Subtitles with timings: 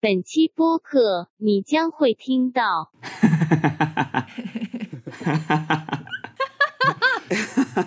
[0.00, 2.92] 本期播客你将会听到。
[3.02, 4.20] 哈哈哈
[5.24, 5.74] 哈哈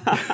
[0.05, 0.30] 哈，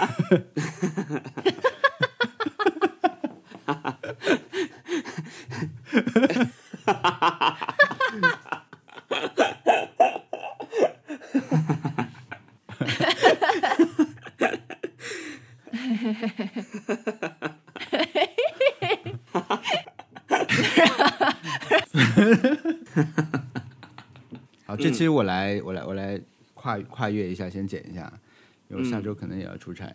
[24.97, 26.19] 这期我来，我来，我来
[26.55, 28.11] 跨跨越一下，先剪一下，
[28.67, 29.93] 因为我下周可能也要出差，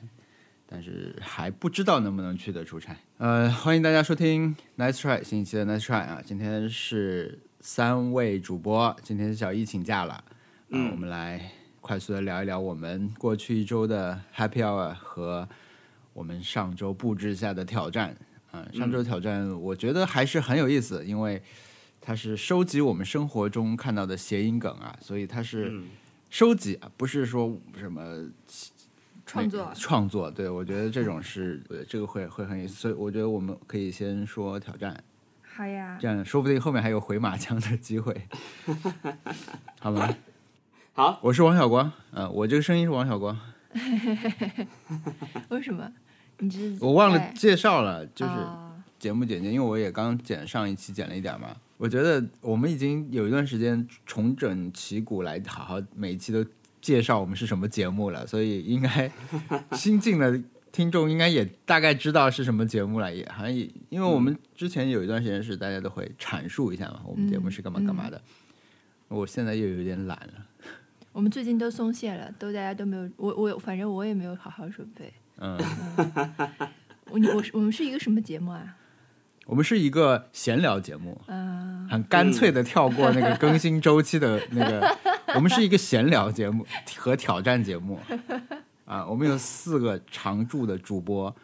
[0.64, 2.96] 但是还不知道能不能去的出差。
[3.18, 10.22] 呃，欢迎大家收听 Nice Try 新一期的 Nice Try 啊，今天是三位主播，今天小易请假了，
[10.68, 15.48] 嗯、我们来快速的聊一聊我们过去一周的 Happy Hour 和
[16.12, 18.16] 我们上周布置下的挑战。
[18.52, 21.42] 啊、上周挑战我觉得还是很有意思，因为
[22.04, 25.80] 它是收集我们生活中看到的谐音梗啊，所以它是
[26.28, 28.28] 收集啊，不是说什么
[29.24, 30.28] 创作创作。
[30.30, 35.02] 对我觉得这种是呃这个会会很有意思，所以我觉得我们可以先说挑战，
[35.56, 38.26] 好呀，这样说不定后面还有回马枪的机会，
[39.78, 40.12] 好吗？
[40.94, 43.38] 好，我是王小光，嗯、我这个声音是王小光
[45.48, 45.90] 为什么？
[46.38, 48.61] 你这我忘了介绍了，就是哦
[49.02, 51.56] 节目简介，因为我也刚剪上一期剪了一点嘛。
[51.76, 56.46] 我觉得我们已经有一段时间重整旗鼓来好好每一期都
[56.80, 59.10] 介绍我们是什么节目了，所以应该
[59.72, 68.22] 新进的听众应该也大概知道是什么节目了，也好像也因为我们之前有一段时间是大家都会阐述一下嘛，我们节目是干嘛干嘛的。
[69.08, 70.46] 我现在又有点懒了，
[71.10, 75.12] 我们最近都松懈了，都大家都没有，我我反正我也没有好好准备。
[75.38, 75.58] 嗯，
[77.10, 78.76] 我你我是我们是一个什么节目啊？
[79.46, 84.96] 我们是一个闲聊节目，嗯、很干脆的跳过那个更新周期的那个，
[85.34, 87.98] 我们是一个闲聊节目和挑战节目。
[88.84, 91.34] 啊，我们有四个常驻的主播，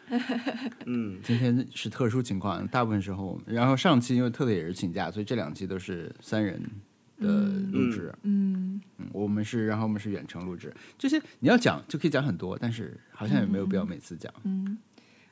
[0.85, 6.61] 嗯，今天是特殊情况，大部分时候，然后上期因为特特也是请假，所以这两期都是三人
[7.19, 7.27] 的
[7.71, 14.77] 录制，嗯，嗯，我们是，然后我们是远程录制，这些你要讲就可以讲很多，但是好像也没有必要每次讲，嗯。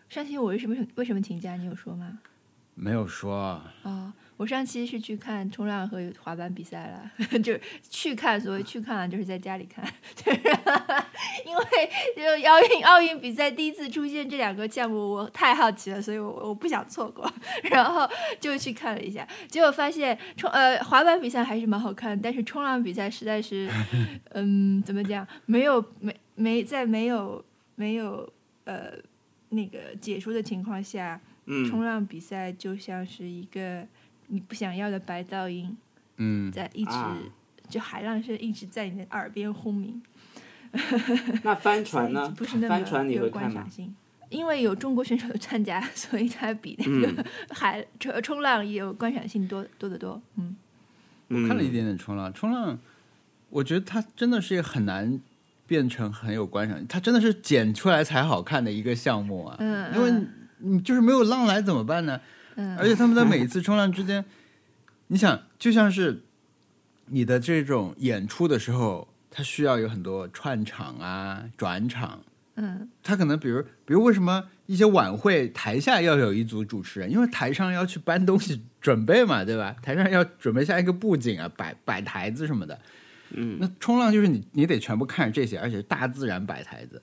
[0.10, 1.56] 上期我为什么为什么请假？
[1.58, 2.18] 你有说吗？
[2.80, 7.12] 没有说，哦，我上期是去看冲浪和滑板比赛了，
[7.42, 9.84] 就是去看，所谓去看啊就是在家里看，
[10.16, 10.40] 就是
[11.44, 11.64] 因为
[12.16, 17.28] 就奥运奥运比赛第一次出现这两个项目，我太好奇了，所以我我不想错过，
[17.64, 18.08] 然后
[18.40, 23.68] 就去看了一下，结果发现冲呃滑板比赛还是蛮好看，但是冲浪比赛实在是，
[24.34, 27.44] 嗯，怎么讲，没有没没在没有
[27.74, 28.32] 没有
[28.66, 28.92] 呃
[29.50, 31.20] 那个解说的情况下。
[31.48, 33.86] 冲嗯，浪比赛就像是一个
[34.28, 35.76] 你不想要的白噪音，
[36.18, 37.18] 嗯，在一直、啊
[37.70, 40.02] 就海浪声一直在你的耳边轰鸣。
[41.44, 42.70] 那帆船呢不是那？
[42.70, 43.50] 帆船有会看吗？
[43.52, 43.94] 观赏性。
[44.30, 50.22] 因为有中国选手的参加，所以它比那嗯个海冲冲浪也有观赏性多多得多。
[50.36, 50.56] 嗯，
[51.28, 52.80] 我看了一点点冲浪，冲浪，
[53.50, 55.20] 我觉得它真的是很难
[55.66, 59.58] 变成很有观赏，它真的是剪出来才好看的一个项目啊。
[59.60, 60.26] 嗯因为
[60.60, 62.20] 你就是没有浪来怎么办呢？
[62.56, 64.26] 嗯而且他们在每一次冲浪之间，
[65.08, 66.24] 你想就像是
[67.06, 72.22] 你的这种演出的时候，它需要有很多串场啊、转场。
[72.60, 77.12] 嗯他可能比如，比如为什么一些晚会台下要有一组主持人？
[77.12, 79.76] 因为台上要去搬东西准备嘛，对吧？
[79.84, 82.80] 台上要准备下一个布景啊，摆摆台子什么的。
[83.30, 87.00] 嗯，那冲浪就是你你得全部看着这些，而且是大自然摆台子，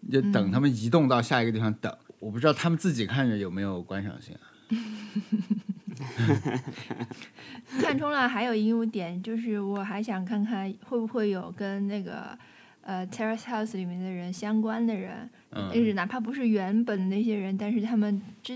[0.00, 1.90] 你就等他们移动到下一个地方等。
[2.22, 4.40] 我不知道他们自己看着有没有观赏性啊。
[7.80, 12.38] 看中了还有一个点就是，我还想看看会不会有跟那个
[12.82, 18.54] 呃 Terrace House 里面的人相关的人，嗯就是哪怕不是原本的那些人，但是他们这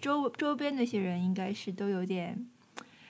[0.00, 2.46] 周周边那些人应该是都有点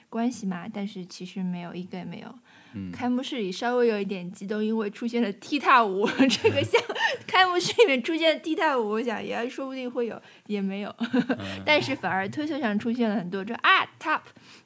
[0.09, 2.35] 关系嘛，但是其实没有一个也没有。
[2.73, 6.81] 嗯开幕式里稍微有一点激动，因为出现了踢踏舞 这个项，
[7.27, 10.95] 开幕式里面出现踢踏舞，我想也说不定会有，也没有。
[10.99, 14.21] 嗯 但是反而推特上出现了很多，就啊 top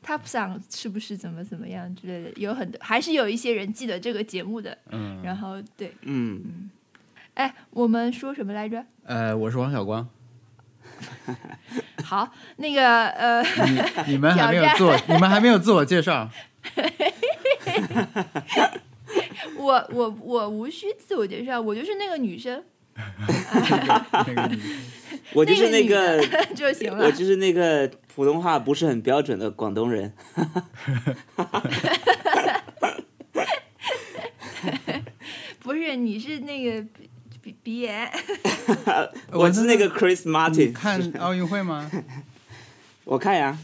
[0.05, 4.77] top 上是不是怎么怎么样之类的，有很多还是有一些人记得这个节目的。
[4.91, 6.69] 嗯，然后对，嗯，
[7.33, 8.83] 哎，我们说什么来着？
[9.05, 10.07] 呃，我是王小光，
[12.03, 13.41] 好，那个呃，
[14.05, 16.29] 你你们还没有挑自我，你们还没有自我介绍。
[19.57, 22.63] 我我我无需自我介绍，我就是那个女生。
[22.95, 24.59] 那个女
[25.33, 26.19] 我就是那个，
[26.55, 27.05] 就行了。
[27.05, 30.13] 我就是那个普通话不是很标准的广东人。
[35.59, 37.09] 不是，你是那个鼻
[37.41, 38.09] 鼻鼻炎，
[39.31, 41.91] 我是那个 Chris Martin 看奥运会吗？
[43.03, 43.57] 我看呀，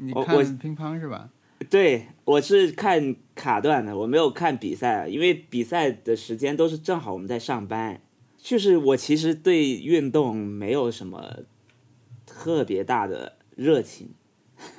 [0.00, 1.28] 你我我看乒乓是吧？
[1.68, 8.00] 对我是看卡段的，我没有看比赛，啊因为比赛的时间都是正好我们在上班。
[8.42, 11.40] 就是我其实对运动没有什么
[12.24, 14.08] 特别大的热情，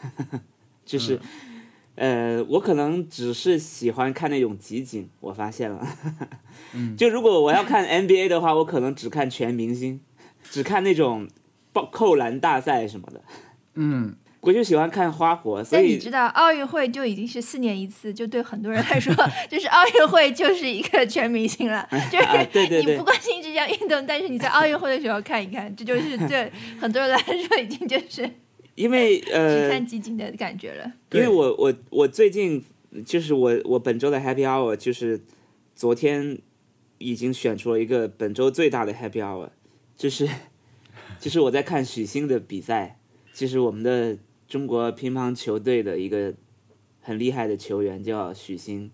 [0.84, 1.20] 就是、
[1.94, 5.08] 呃，我可能只是喜欢看那种集锦。
[5.20, 5.86] 我发现了，
[6.98, 10.02] 就如果我要看 NBA 的话，我可能只看全明星，
[10.42, 11.28] 只看那种
[11.72, 13.22] 爆扣篮大赛什么的。
[13.76, 19.14] 嗯，我就喜欢看花火，所以你知道奥运会就已经是四年一次，就对很多人来说，
[19.48, 21.88] 就是奥运会就是一个全明星了。
[22.12, 28.28] 就是、啊对对对你不关心这项运动，但是你在奥运会的时候看一看，这就是 对很多人来说已经就是
[28.74, 30.92] 因为只呃，看集锦的感觉了。
[31.12, 32.64] 因为我我我最近
[33.06, 35.22] 就是我我本周的 Happy Hour 就是
[35.76, 36.40] 昨天
[36.98, 39.50] 已经选出了一个本周最大的 Happy Hour，
[39.96, 40.28] 就是
[41.20, 42.98] 就是我在看许昕的比赛，
[43.34, 44.18] 就是我们的
[44.52, 46.34] 中国乒乓球队的一个
[47.00, 48.92] 很厉害的球员叫许昕，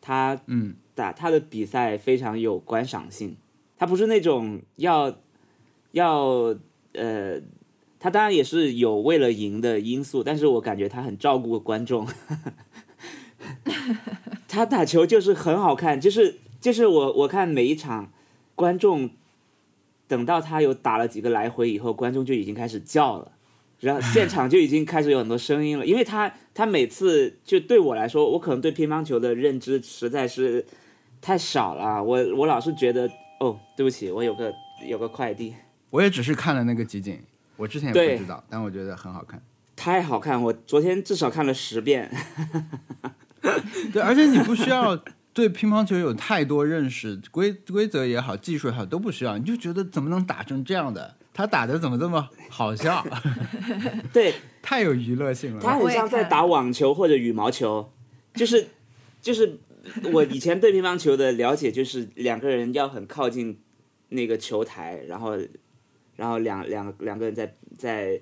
[0.00, 3.36] 他嗯打他的比赛非常有观赏性，
[3.76, 5.18] 他不是那种要
[5.92, 6.56] 要
[6.94, 7.42] 呃。
[7.98, 12.06] 他当然也是有为了赢的因素，但是我感觉他很照顾观众。
[14.46, 18.12] 他打球就是很好看，就是就是我我看每一场，
[18.54, 19.10] 观众
[20.06, 23.32] 等到他有打了几个来回以后，观众就已经开始叫了，
[23.80, 30.64] 然后现场就已经开始有很多声音了，因为他他每次就对我来说，我可能对乒乓球的认知实在是
[31.20, 33.08] 太少了，我我老是觉得
[33.40, 34.52] 哦，对不起，我有个
[34.88, 35.54] 有个快递。
[35.90, 37.20] 我也只是看了那个集锦，
[37.56, 39.40] 我之前也不知道，但我觉得很好看。
[39.76, 40.42] 太好看！
[40.42, 42.10] 我昨天至少看了十遍。
[43.92, 44.98] 对，而且你不需要
[45.34, 51.16] 对乒乓球有太多认识，规规则也好，技术也好都不需要，你就觉得怎么能打成这样的？
[51.36, 53.06] 他打的怎么这么好笑？
[54.10, 55.60] 对，太有娱乐性了。
[55.60, 57.92] 他很像在打网球或者羽毛球，
[58.32, 58.68] 就是
[59.20, 59.58] 就是
[60.14, 63.58] 我以前对乒乓球的了解，就是两个人要很靠近
[64.08, 65.36] 那个球台，然后
[66.16, 68.18] 然后两两两个人在在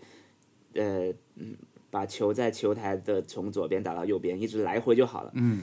[0.75, 1.55] 呃嗯
[1.91, 5.31] 把球在球台的从左边打到右边，一直来回就好了。
[5.35, 5.63] 嗯，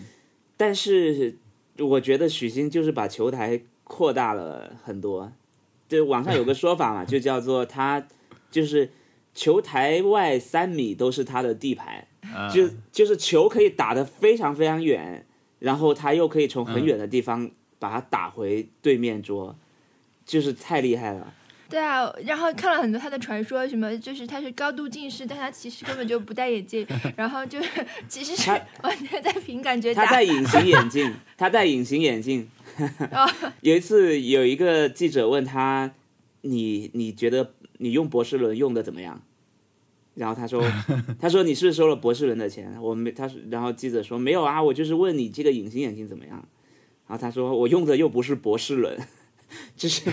[0.56, 1.36] 但是
[1.78, 5.34] 我觉得许昕就是把球台扩大了很多。
[5.92, 8.02] 对，网上有个说法嘛， 就叫做他
[8.50, 8.90] 就是
[9.36, 15.26] 球台外三米都是他的地盘，啊就就是球可以打得非常非常远，
[15.60, 19.54] 然后他又可以从很远的地方把它打回对面桌，
[20.26, 21.34] 就是太厉害了。
[21.72, 26.86] 对啊，然后看了很多他的传说，什么就是他是高度近视，但他其实根本就不戴眼镜，
[27.16, 27.70] 然后就是
[28.10, 30.06] 其实是他完全在凭感觉打。
[30.06, 32.50] 他戴 隐形眼镜，他戴隐形眼镜。
[33.62, 35.94] 有一次有一个记者问他
[36.44, 39.22] ：“你你觉得你用博士伦用的怎么样？”
[40.16, 40.62] 然后他说
[41.20, 46.38] ：“他说你是收了博士伦的钱？”我没，他说，然后记者说：“没有啊，我就是问你这个隐形眼镜怎么样。”
[47.08, 48.98] 然后他说：“我用的又不是博士伦，
[49.76, 50.12] 就是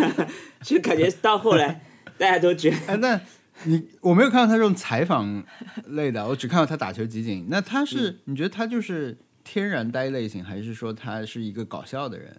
[0.62, 1.80] 就感觉到后来
[2.18, 3.20] 大家都觉得哎，那
[3.64, 5.42] 你我没有看到他这种采访
[5.88, 7.46] 类的，我只看到他打球集锦。
[7.48, 12.36] 那他是、嗯你觉得他就是天然呆类型，还是说他是一个搞笑的人？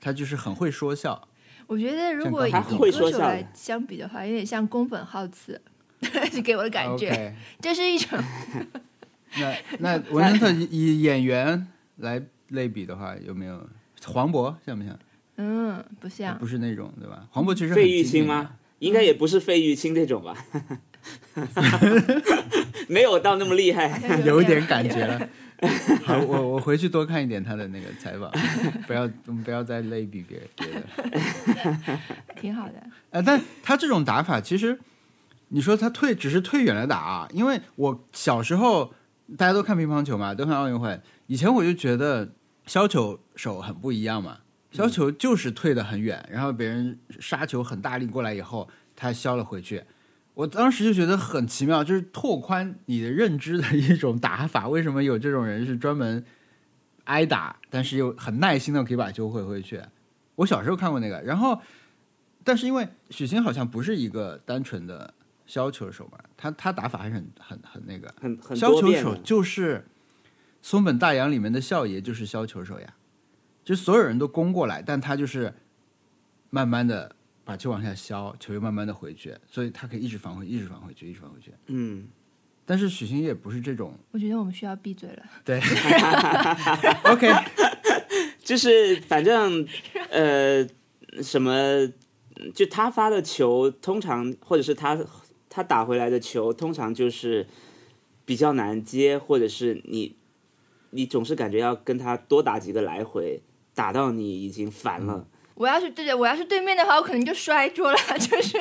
[0.00, 1.28] 他就是很会说笑。
[1.66, 5.60] 我觉得如果以会说笑的歌手来相比的话，有点像宫本浩次，
[6.32, 8.18] 就给我的感觉 这是一种
[9.36, 13.68] 那那文森特以以演员来类比的话，有没有
[14.04, 14.98] 黄渤像不像？
[15.42, 17.26] 嗯不像不是那种对吧？
[17.30, 18.50] 黄渤其实费玉清吗？
[18.78, 20.36] 应该也不是费玉清这种吧，
[22.88, 24.00] 没有到那么厉害。
[24.24, 25.28] 有一点感觉了。
[26.04, 28.30] 好，我我回去多看一点他的那个采访，
[28.86, 31.98] 不要我们不要再类比别人别的。
[32.40, 32.74] 挺好的。
[33.10, 34.78] 呃，但他这种打法，其实
[35.48, 38.92] 你说他退只是退远了打啊，因为我小时候
[39.36, 42.30] 大家都看乒乓球嘛，都看奥运会，以前我就觉得
[42.66, 44.38] 削球手很不一样嘛，
[44.70, 49.82] 削球就是退得很远，然后别人杀球很大力过来以后，他削了回去。
[50.34, 54.68] 我当时就觉得很奇妙，就是拓宽你的认知的一种打法。
[54.68, 56.24] 为什么有这种人是专门
[57.04, 59.82] 挨打，但是又很耐心的可以把球回回去？
[60.36, 61.60] 我小时候看过那个，然后，
[62.44, 65.12] 但是因为许昕好像不是一个单纯的
[65.46, 68.14] 削球手嘛，他他打法还是很很很那个。
[68.18, 69.84] 很很削球手就是
[70.62, 72.94] 松本大洋里面的笑爷，就是削球手呀。
[73.64, 75.52] 就所有人都攻过来，但他就是
[76.50, 77.14] 慢慢的
[77.44, 81.52] 把球往下削，球又慢慢的回去，所以他可以一直返回，一直返回去，一直返回去。
[81.66, 82.08] 嗯，
[82.64, 85.22] 但是许昕也不是这种，我觉得我们需要闭嘴了。
[85.44, 85.60] 对，
[87.04, 87.28] OK，
[88.38, 89.66] 就是反正
[90.10, 90.66] 呃
[91.22, 91.90] 什么，
[92.54, 94.98] 就他发的球，通常或者是他
[95.48, 97.46] 他打回来的球，通常就是
[98.24, 100.16] 比较难接，或者是你
[100.90, 103.42] 你总是感觉要跟他多打几个来回，
[103.80, 105.26] 打到你已经烦了。
[105.54, 108.58] 我要是对着我要是对面的话，我可能就摔桌了， 就是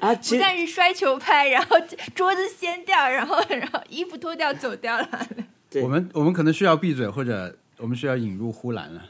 [0.00, 1.76] 啊，实但是摔球拍，然后
[2.14, 5.08] 桌子掀掉，然后然后衣服脱掉走掉了。
[5.68, 9.02] 对我们我们可能需要闭嘴，或者我们需要引入呼兰了。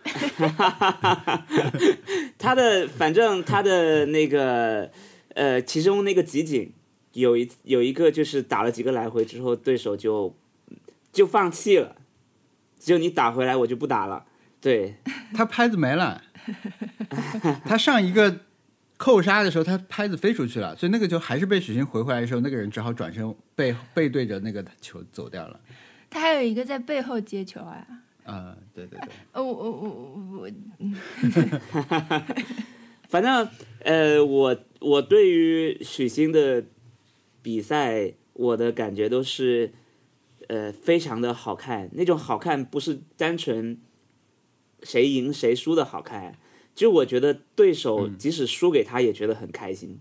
[2.38, 4.90] 他的反正他的那个
[5.34, 6.72] 呃，其中那个集锦
[7.12, 10.34] 有一有一个就是打了几个来回之后，对手就
[11.12, 11.96] 就放弃了，
[12.78, 14.24] 只有你打回来，我就不打了。
[14.64, 14.94] 对，
[15.36, 16.22] 他拍子没了，
[17.66, 18.40] 他上一个
[18.96, 25.60] 扣杀的时候，他拍子飞出去了，所以那个球还是被许昕回回来的时候，那个人只好转身背背对着那个球走掉了。
[26.08, 27.86] 他还有一个在背后接球啊。
[28.24, 30.50] 啊、对对对，哦， 我我我我
[33.10, 33.46] 反正
[33.80, 36.64] 呃，我我对于许昕的
[37.42, 39.74] 比赛，我的感觉都是
[40.48, 43.78] 呃非常的好看，那种好看不是单纯
[44.84, 46.38] 谁赢谁输的好看，
[46.76, 49.98] 就我觉得对手即使输给他也觉得很开心。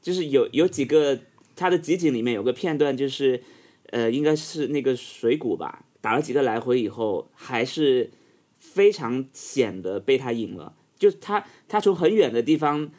[0.00, 1.20] 就是有有几个
[1.56, 3.42] 他的集锦里面有个片段，就是
[3.90, 8.10] 呃应该是那个水谷吧，打了几个来回以后，还是
[8.58, 10.74] 非常显得被他赢了。
[10.98, 12.90] 就他他从很远的地方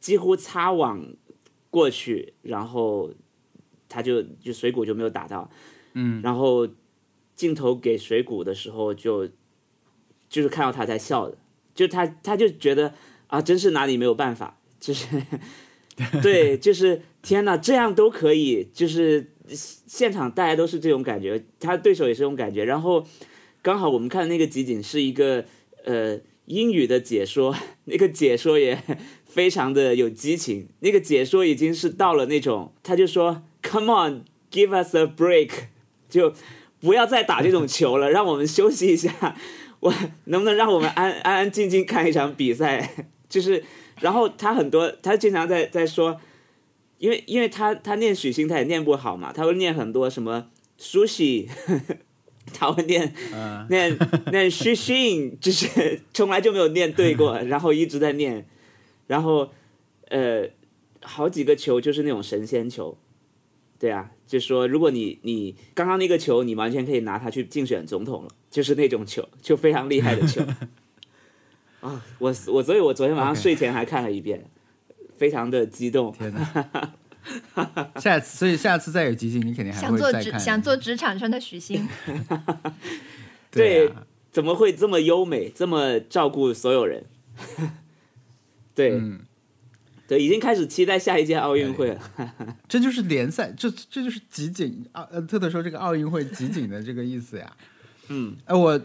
[0.00, 1.14] 几乎擦网
[1.70, 3.10] 过去，然后
[3.88, 5.50] 他就就水谷就没有打到，
[5.92, 6.68] 嗯，然后
[7.34, 9.28] 镜头给水谷的时候就
[10.34, 11.38] 就是看到他在笑的，
[11.76, 12.92] 就他他就觉得
[13.28, 15.06] 啊，真是拿你没有办法，就是
[16.20, 23.06] 对，就是天哪，这样都可以，就是现场大家都是这种感觉，他对手也是这种感觉，然后
[23.62, 25.44] 刚好我们看的那个集锦是一个
[25.84, 28.82] 呃英语的解说，那个解说也
[29.24, 35.50] 非常的有激情，那个解说已经是到了那种，他就说 Come on, give us a break，
[36.10, 36.34] 就
[36.80, 39.36] 不要再打这种球了，让我们休息一下。
[39.84, 39.92] 我
[40.24, 42.90] 能不能让我们安安安静静看一场比赛？
[43.28, 43.62] 就是，
[44.00, 46.18] 然后他很多，他经常在在说，
[46.96, 50.48] 因为因为他他念许昕他也念不好嘛，他会念很多什么
[50.80, 51.50] sushi，
[52.54, 53.98] 他会念嗯、念
[54.32, 58.46] 念许昕，就是从来就没有念对过，然后一直在念，
[59.06, 59.50] 然后
[60.08, 60.48] 呃
[61.02, 62.96] 好几个球就是那种神仙球，
[63.78, 70.42] 对啊，就说如果你你刚刚那个球，你完全可以拿它去竞选总统了，就是那种球，就非常厉害的球。
[71.80, 74.44] 啊，我我所以，我昨天晚上睡前还看了一遍
[75.18, 76.12] 非常的激动。
[76.12, 76.92] 天哪！
[78.00, 80.38] 下次，所以下次再有集锦，你肯定还想做会再看。
[80.38, 81.86] 职想做职场上的许昕，
[83.50, 87.04] 对啊怎么会这么优美，这么照顾所有人？
[88.74, 89.20] 对、嗯，
[90.06, 92.00] 对，已经开始期待下一届奥运会了。
[92.68, 97.52] 这就是联赛，这这就是集锦奥呃，特特说这个奥运会集锦的这个意思呀。
[98.08, 98.80] 嗯哎，我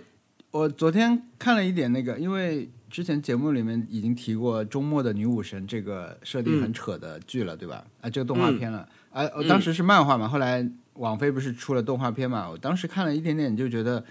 [0.52, 7.86] 我昨天看了一点那个，因为之前节目里面已经提过《周末的女武神》这个设定很扯的剧了，对吧？
[8.02, 8.88] 啊，这个动画片了。
[9.12, 12.50] 啊，我当时是漫画嘛，后来网飞不是出了动画片嘛？
[12.50, 14.04] 我当时看了一点点，就觉得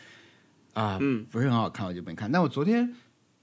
[0.74, 2.30] 啊，嗯不是很好看，我就没看。
[2.30, 2.94] 但我昨天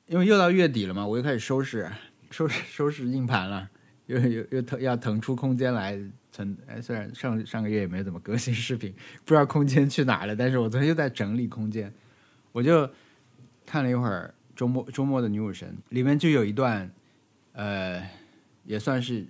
[0.08, 1.90] 因为又到月底了嘛，我又开始收拾
[2.32, 3.70] 收拾收拾硬盘了，
[4.08, 6.00] 又又又腾要腾出空间来
[6.32, 6.56] 存。
[6.68, 11.94] 哎，虽然上上个月也没怎么更新视频，不知道空间去哪了，但是我昨天又在整理空间，
[12.52, 12.90] 我就
[13.66, 16.92] 看了一会儿周末周末的女武神，里面就有一段，
[17.54, 18.02] 呃，
[18.64, 19.26] 也算是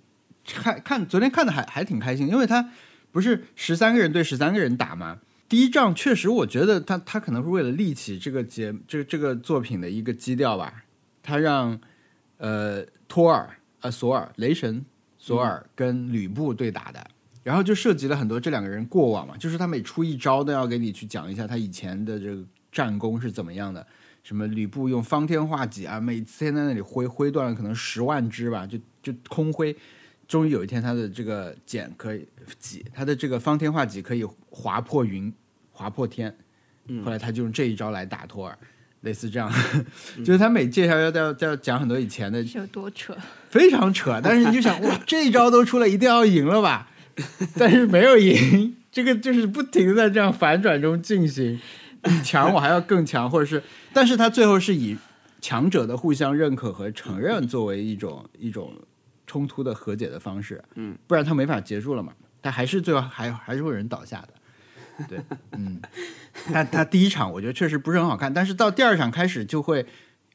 [0.46, 2.72] 看看昨天看的还还挺开心，因为他
[3.12, 5.20] 不是十三个人对十三个人打嘛。
[5.48, 10.86] 第一仗确实，我觉得他他可能是为了立起这个节这这个作品的一个基调吧，
[11.22, 11.80] 他让
[12.46, 13.50] 呃托尔
[13.82, 14.86] 呃索尔雷神
[15.18, 17.04] 索尔跟吕布对打的，
[17.42, 23.86] 然后就涉及了很多这两个人过往嘛，就是他每出一招都要给你去讲一下他以前的这个战功是怎么样的。
[24.22, 29.76] 什么吕布用方天画戟啊，每天在那里挥挥断了可能十万只吧，就就空挥。
[30.28, 32.28] 终于有一天，他的这个剑可以
[32.60, 35.32] 戟，他的这个方天画戟可以划破云，
[35.72, 36.36] 划破天。
[37.04, 38.58] 后来他就用这一招来打托尔，
[39.06, 39.50] 类似这样，
[40.26, 43.16] 就是他每介绍要要要讲很多以前的是有多扯？
[43.50, 46.90] 非常扯，但是你就想，哇， 这一招都出来，一定要赢了吧？
[47.58, 51.58] 但是没有赢，这个就是不停的在这样反转中进行，
[52.04, 54.98] 你强我还要更强，或者是，但是他最后是以
[55.40, 58.74] 强者的互相认可和承认作为一种一种
[59.28, 64.30] 冲突的和解的方式，嗯，不然他没法结束了嘛，他还是最后还还是会有人倒下的，
[65.10, 65.20] 对，
[65.58, 65.80] 嗯，
[66.54, 69.86] 但他第一场我觉得确实不是很好看，但是到第二场开始就会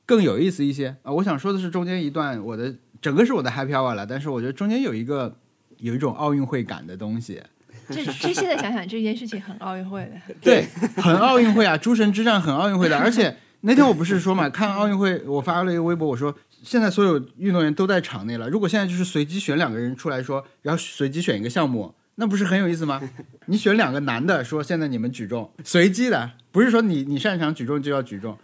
[0.07, 0.97] 更有意思一些。
[1.03, 5.37] 啊、我想说的是中间一段我的整个是我的 happy hour 了，但是我觉得中间有一个
[5.79, 7.43] 有一种奥运会感的东西，
[7.89, 23.01] 这这现在想想这件事情很奥运会的， 对，很奥运会啊，诸神之战很奥运会的，而且那天我不是说嘛，看奥运会，我发了一个微博，我说现在所有运动员都在场内了，如果现在就是随机选两个人出来说，然后随机选一个项目，那不是很有意思吗？
[23.47, 28.37] 你选两个男的，说现在你们举重，随机的，不是说你你擅长举重就要举重，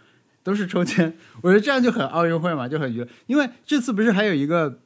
[0.43, 3.07] 都是抽签，我觉得这样就很奥运会嘛，就很娱乐。
[3.27, 4.79] 因为这次不是还有一个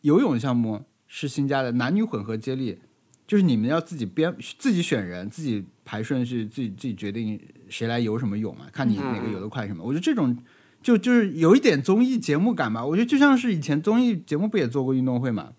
[0.00, 2.78] 游泳项目是新加的男女混合接力，
[3.26, 9.84] 就是你们要自己编、自己选人、自己排顺序、自己自己决定谁来游什么泳嘛，看你哪个游得快什么。
[9.84, 10.36] 我觉得这种
[10.82, 12.84] 就就是有一点综艺节目感吧。
[12.84, 15.52] 我觉得就像是以前综艺节目不也做过运动会嘛，会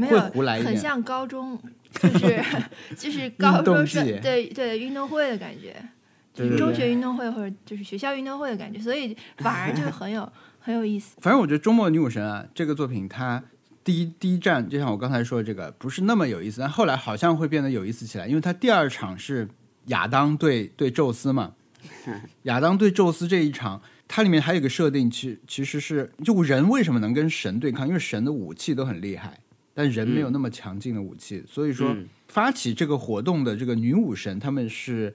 [0.00, 0.72] 没有胡来一点。
[0.72, 1.58] 很像高中，
[2.00, 2.42] 就是
[2.96, 5.76] 就是高中生对对运动会的感觉，
[6.32, 11.16] 就是中学运动会或者就是学校运动会的感觉，所以反而就很有 很有意思。
[11.20, 13.42] 反正我觉得《周末女武神》啊，这个作品它
[13.82, 19.48] 第一第一站，就像我刚才说的这个，不是那么有意思，但后来好像会变得有意思起来，因为它第二场是
[19.86, 21.52] 亚当对对宙斯嘛，
[22.44, 29.38] 亚当对宙斯这一场，它里面还有一个设定，其其实是就人为什么能跟神对抗，因为神的武器都很厉害，
[29.80, 35.10] 但人没有那么强劲的武器，所以说嗯发起这个活动的这个女武神，他们是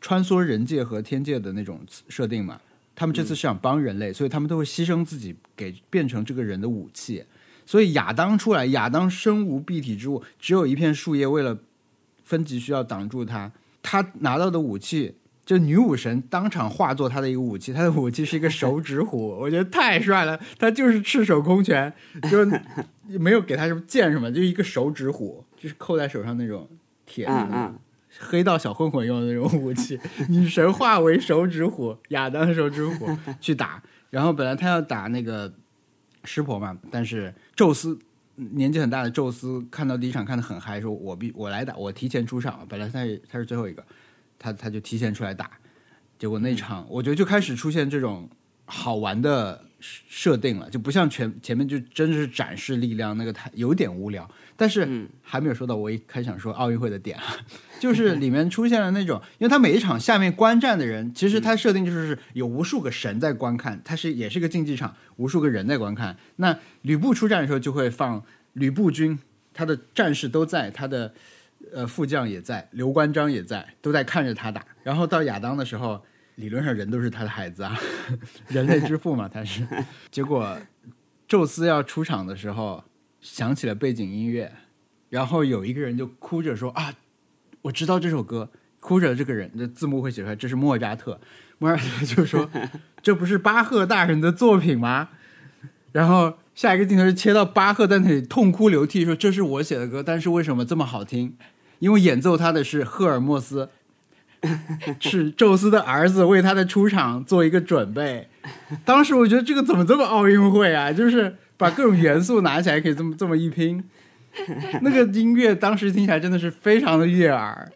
[0.00, 2.58] 穿梭人界和天界的那种设定嘛。
[2.96, 7.22] 他们这次是想帮人类，所以他们都会牺牲自己，给变成这个人的武器。
[7.66, 11.58] 所以亚当出来，亚当身无蔽体之物，只有一片树叶，为了
[12.24, 13.52] 分级需要挡住他。
[13.82, 15.16] 他拿到的武器，
[15.48, 20.38] 就女武神当场化作他的一个武器，他的武器是一个手指虎， 我觉得太帅了。
[20.58, 21.90] 他就是赤手空拳，
[22.30, 22.44] 就
[23.18, 26.68] 没有给他什么剑什么，就一个手指虎，就是扣在手上那种
[27.06, 27.74] 铁的
[28.18, 33.08] 黑道小混混用的那种武器， 女神化为手指虎，亚当手指虎
[33.40, 33.82] 去打。
[34.10, 35.50] 然后本来他要打那个
[36.24, 37.98] 湿婆嘛，但是宙斯
[38.34, 42.66] 年纪很大的宙斯看到第一场看得很嗨，说我必我来打，我提前出场。
[42.68, 43.82] 本来他是他是最后一个，
[44.38, 45.50] 他他就提前出来打。
[46.18, 48.28] 结果那场我觉得就开始出现这种
[48.64, 54.28] 好玩的设定了，就不像前前面就真的是展示力量，那个太有点无聊。
[54.56, 57.24] 但是嗯还没有说到我一开始想说奥运会的点啊，
[57.78, 66.16] 就是里面出现了那种，因为他每一场下面观战的人，其实他设定就是有无数个神在观看，他是也是个竞技场，无数个人在观看。
[66.36, 68.24] 那吕布出战的时候就会放
[68.54, 69.16] 吕布军，
[69.54, 71.14] 他的战士都在，他的
[71.72, 74.64] 呃副将也在，刘关张也在，都在看着他打。
[74.82, 76.02] 然后到亚当的时候，
[76.36, 77.76] 理论上人都是他的孩子啊，
[78.48, 79.66] 人类之父嘛，他是。
[80.10, 80.58] 结果
[81.26, 82.84] 宙斯要出场的时候，
[83.20, 84.52] 响起了背景音乐，
[85.08, 86.94] 然后有一个人就哭着说啊，
[87.62, 88.50] 我知道这首歌。
[88.80, 91.20] 哭着这个人的字幕会写出来，这是莫扎特。
[91.58, 92.48] 莫扎特就说
[93.02, 95.08] ：“这不是巴赫大人的作品吗？”
[95.90, 101.36] 然后下一个镜头是切到巴赫在那里痛哭流涕，说：“这是我写的歌，但是为什么这么好听？
[101.78, 103.68] 因为演奏他的是赫尔墨斯，
[104.98, 108.26] 是宙斯的儿子，为他的出场做一个准备。
[108.84, 110.92] 当时我觉得这个怎么这么奥运会啊？
[110.92, 113.84] 就是把各种元素拿起来，可以这么这么一拼。
[114.82, 117.70] 那个音乐当时听起来真的是非常的悦耳。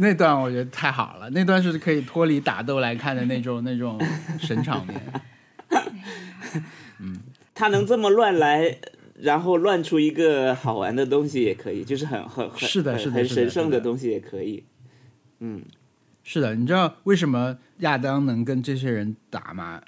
[0.00, 3.96] 那段我觉得太好了，那段是可以脱离打斗来看的那种那种
[4.40, 5.00] 神场面。
[6.98, 7.16] 嗯
[7.54, 8.78] 他能这么乱来，
[9.20, 14.64] 然后乱出一个好玩的东西也可以，就是很很很是的很很是的是的神圣的的东西也可以。
[15.38, 15.62] 嗯，
[16.22, 19.80] 是的，你知道为什么亚当能跟这些人打吗？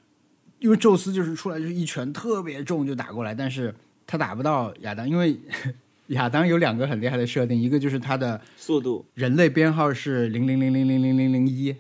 [0.58, 3.74] 因为宙斯就是出来就是一拳特别重就打过来，但是
[4.06, 5.36] 他打不到亚当，因为
[6.08, 11.74] 亚当有两个很厉害的设定，一个就是他的速度人类编号是零零零零零零零零一，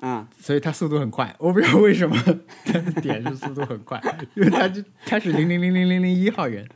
[0.00, 1.34] 啊，所以他速度很快。
[1.38, 2.16] 我不知道为什么
[2.64, 4.00] 他的点是速度很快，
[4.34, 6.66] 因为他就他是零零零零零零一号人。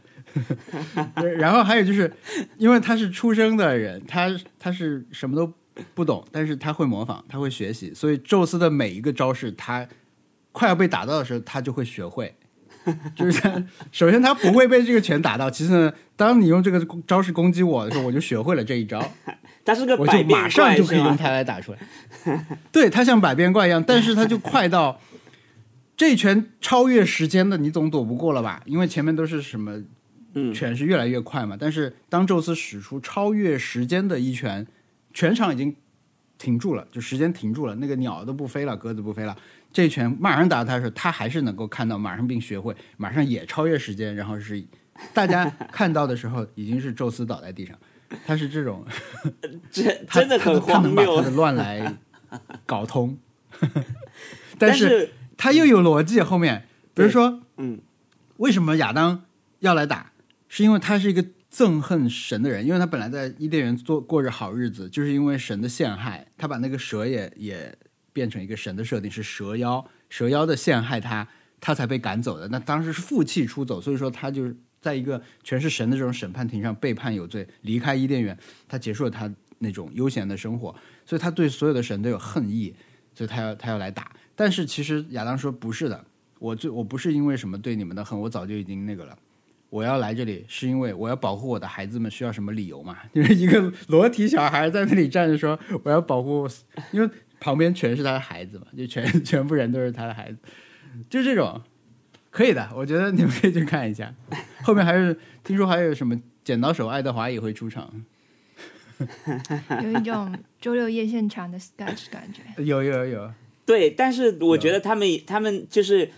[1.39, 2.11] 然后还有就是，
[2.57, 5.53] 因为他是出生的人，他他是什么都
[5.93, 9.87] 不懂，但是他会模仿，他会学习，所以宙斯的每一个招式，他
[10.51, 12.35] 快要被打到的时候，他就会学会。
[13.15, 19.01] 就是他，首先他不会被这个拳打到，其次呢，当你用这个招式攻击我的时候，我就学会了这一招。
[19.65, 21.79] 他是个我就百变马上就可以用它来打出来。
[22.73, 25.01] 对，它像百变怪一样，但是它就快到
[25.97, 28.63] 这一拳超越时间的，你总躲不过了吧？
[28.67, 29.81] 因为前面都是什么
[30.35, 31.57] 嗯，拳是越来越快嘛。
[31.59, 34.67] 但是当宙斯使出超越时间的一拳，
[35.13, 35.75] 全场已经
[36.39, 39.37] 停住了，就时间停住了，那个鸟都不飞了，鸽子不飞了，
[39.73, 44.65] 这一拳马上打他的时候，他还是能够看到，马上并学会，马上也超越时间，然后是
[45.15, 47.77] 大家看到的时候，已经是宙斯倒在地上，
[48.27, 48.85] 他是这种，
[49.71, 51.31] 真真的很他他荒谬能把他的。
[51.31, 51.99] 乱来
[52.67, 53.19] 搞通，
[54.59, 57.81] 但是他又有逻辑后面，比如说，嗯，
[58.37, 59.25] 为什么亚当
[59.61, 60.13] 要来打？
[60.49, 67.75] 是因为他是一个憎恨神的人，因为他本来在伊甸园做过着好日子，就是因为神的陷害，他把那个蛇也也
[68.13, 71.27] 变成一个神的设定，是蛇妖，蛇妖的陷害他，
[71.61, 72.49] 他才被赶走的。
[72.49, 78.37] 那当时是负气出走，所以说他就是在一个全是神的这种审判庭上被判有罪，离开伊甸园，
[78.69, 80.75] 他结束了他那种悠闲的生活，
[81.07, 82.75] 所以他对所有的神都有恨意，
[83.15, 84.11] 所以他要他要来打。
[84.35, 86.05] 但是其实亚当说不是的，
[86.39, 89.17] 我最我不是因为什么对你们的恨，我早就已经那个了。
[89.71, 92.99] 我要来这里是因为我要保护我的孩子们，需要什么理由嘛？
[93.15, 96.47] 就是一个裸体小孩在那里站着说我要保护，
[96.91, 97.09] 因为
[97.41, 100.39] 旁边全是他的孩子嘛，就全 全部人都是他的孩子，
[101.09, 101.59] 就这种
[102.33, 104.13] 可以的，我觉得你们可以去看一下。
[104.65, 107.93] 后面还是听说还有什么剪刀手爱德华也会出场，
[109.83, 112.65] 有一种周六夜现场的 sketch 感觉。
[112.65, 113.31] 有有有，
[113.67, 116.11] 对，但是我觉得他们他们就是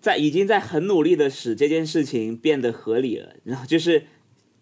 [0.00, 3.34] 在已经在很努力的使这件事情变得合理了。
[3.44, 4.04] 然后就是，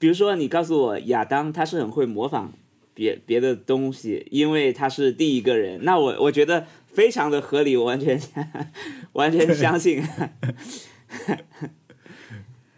[0.01, 2.53] 比如说你告诉我亚当他是很会模仿
[2.95, 8.21] 别别的东西，因为他是第一个人，那我我觉得非常的合理，我完全
[9.13, 10.03] 完全相信。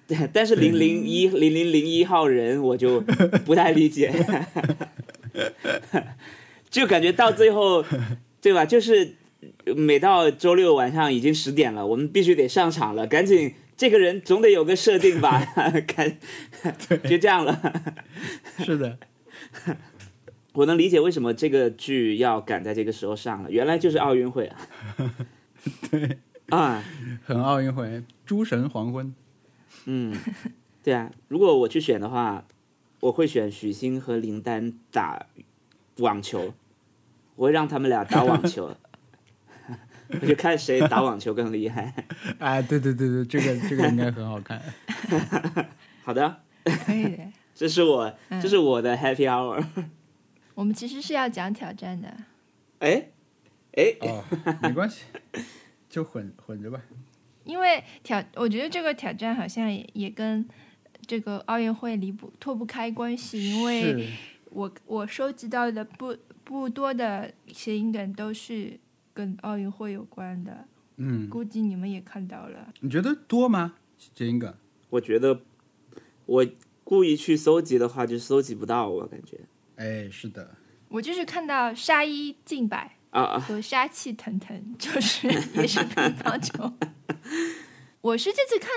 [0.07, 3.01] 对，但是零零一零零零一号人我就
[3.45, 4.13] 不太理解，
[6.69, 7.85] 就感觉到最后，
[8.41, 8.65] 对吧？
[8.67, 9.15] 就是
[9.77, 15.45] 每到周六晚上已经十点了，我们必须得上场了，赶紧，这个人总得有个设定吧，
[15.87, 16.19] 赶，
[17.09, 17.83] 就这样了。
[18.59, 18.99] 是的，
[20.53, 24.59] 我能理解为什么这个剧要赶在这个时候上了，原来就是奥运会啊。
[25.91, 26.19] 对
[26.51, 26.83] 啊，
[27.25, 29.15] 很奥运会，诸神黄昏，
[29.87, 30.15] 嗯，
[30.83, 32.45] 对啊，如果我去选的话，
[33.01, 35.27] 我会选许昕和林丹打
[35.99, 36.53] 网球，
[37.37, 38.77] 我会让他们俩打网球，
[40.21, 42.07] 我就看谁打网球更厉害。
[42.39, 44.61] 哎，对对对对，这个这个应该很好看。
[46.03, 47.25] 好的，可以的。
[47.55, 48.13] 这是我
[48.43, 49.65] 这是我的 Happy Hour。
[50.55, 52.15] 我们其实是要讲挑战的，
[52.81, 53.11] 哎
[53.73, 54.23] 哎，哦，
[54.63, 55.05] 没关系，
[55.89, 56.81] 就混混着吧。
[57.45, 60.47] 因为挑，我觉得这个挑战好像也也跟
[61.07, 64.09] 这个奥运会离不脱不开关系，因为
[64.51, 68.79] 我我收集到的不不多的谐音梗都是
[69.13, 72.73] 跟奥运会有关的，嗯，估计你们也看到了。
[72.81, 73.75] 你觉得多吗？
[73.97, 74.55] 谐音梗？
[74.91, 75.41] 我觉得
[76.27, 76.47] 我
[76.85, 79.41] 故意去搜集的话，就搜集不到，我感觉
[79.77, 80.57] 哎，是的，
[80.89, 86.73] 我就是看到沙一儆百啊啊，和杀气腾腾， 就是也是乒乓球。
[88.01, 88.71] 我是这次看，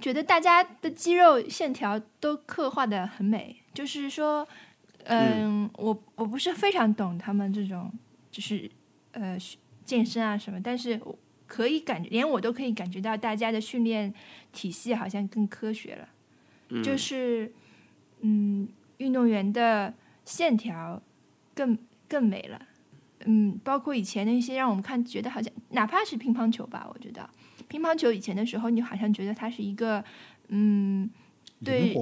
[0.00, 4.46] 觉得大家的肌肉线条都刻画的很美，就是说，
[5.04, 7.90] 嗯，我我不是非常懂他们这种，
[8.30, 8.70] 就是
[9.12, 9.38] 呃
[9.84, 14.12] 健身啊什么，但是我可以感觉，连我都可以感觉到大家的训练
[14.52, 16.08] 体系好像更科学了，
[16.68, 16.82] 嗯。
[16.82, 17.50] 就是
[18.20, 19.94] 嗯，运动员的
[20.26, 21.00] 线条
[21.54, 22.60] 更更美了。
[23.24, 27.28] 嗯，包括以前那些让我们看觉得好像，哪怕是乒乓球吧，我觉得
[27.66, 30.04] 乒乓球以前的时候，你好像觉得它是一个，
[30.48, 31.10] 嗯，
[31.64, 31.96] 对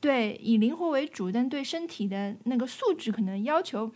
[0.00, 3.90] 对，以灵活为主，但对身体的那个素质可能要求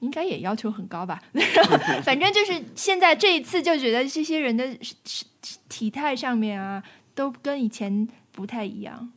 [0.00, 1.20] 应该也要求很高吧。
[2.04, 4.78] 反正就是现在这一次就觉得这些人的
[5.68, 6.80] 体态上面啊，
[7.14, 9.10] 都跟以前不太一样。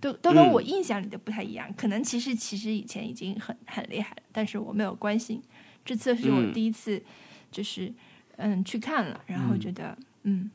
[0.00, 5.42] 都都跟我印象里的不太一样，可能其实其实以前已经很很厉害了，但是我没有关心。
[5.84, 6.52] 这次是我嗯。
[6.52, 7.02] 第一次，
[7.50, 7.92] 就是
[8.36, 10.50] 嗯去看了，然后觉得嗯。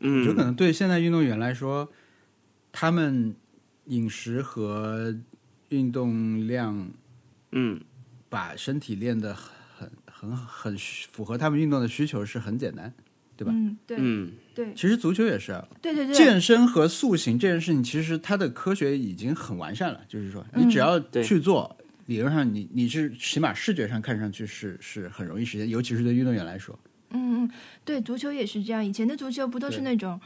[0.00, 1.90] 嗯，有可能对现在运动员来说，
[2.72, 3.34] 他们
[3.86, 5.16] 饮食和
[5.68, 6.90] 运动量
[7.52, 7.80] 嗯。
[8.30, 12.94] 把身体练得很很很符合他们运动的需求是很简单。
[13.40, 13.52] 对吧？
[13.54, 14.32] 嗯对嗯。
[14.54, 14.74] 对。
[14.74, 20.00] 其实足球也是啊，对对对，健身和塑形这件事情，其实它的科学已经很完善了。
[20.06, 20.66] 就是说，嗯。
[20.66, 21.74] 你只要去做，
[22.04, 26.78] 理论上你你是起码视觉上看上去是是很容易实现，尤其是对运动员来说，
[27.10, 27.50] 嗯嗯
[27.82, 30.20] 对，足球也是这样，以前的足球不都是那种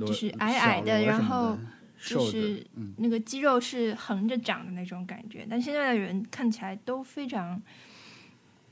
[0.00, 1.58] 就是矮矮的然后
[2.02, 2.64] 就，是
[2.96, 7.60] 那个肌肉是横着长的那种感觉，但现在的人看起来都非常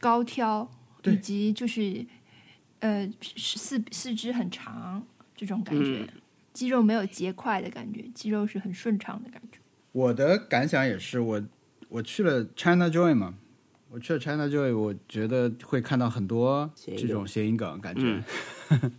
[0.01, 0.71] 高挑，
[1.03, 1.15] 对。
[1.15, 2.07] 以及就是
[2.81, 5.05] 呃四四肢很长
[5.37, 6.09] 这种感觉，嗯
[6.53, 9.59] 肌肉没有结块的感觉，肌肉是很顺畅的感觉。
[9.93, 11.43] 我的感想也是，我
[11.89, 13.35] 我去了 China Joy 嘛，
[13.91, 18.23] 我我去了 China Joy，我觉得会看到很多这种谐音梗，感觉、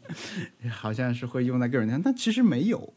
[0.72, 2.92] 好像是会用在各种地方，但其实没有。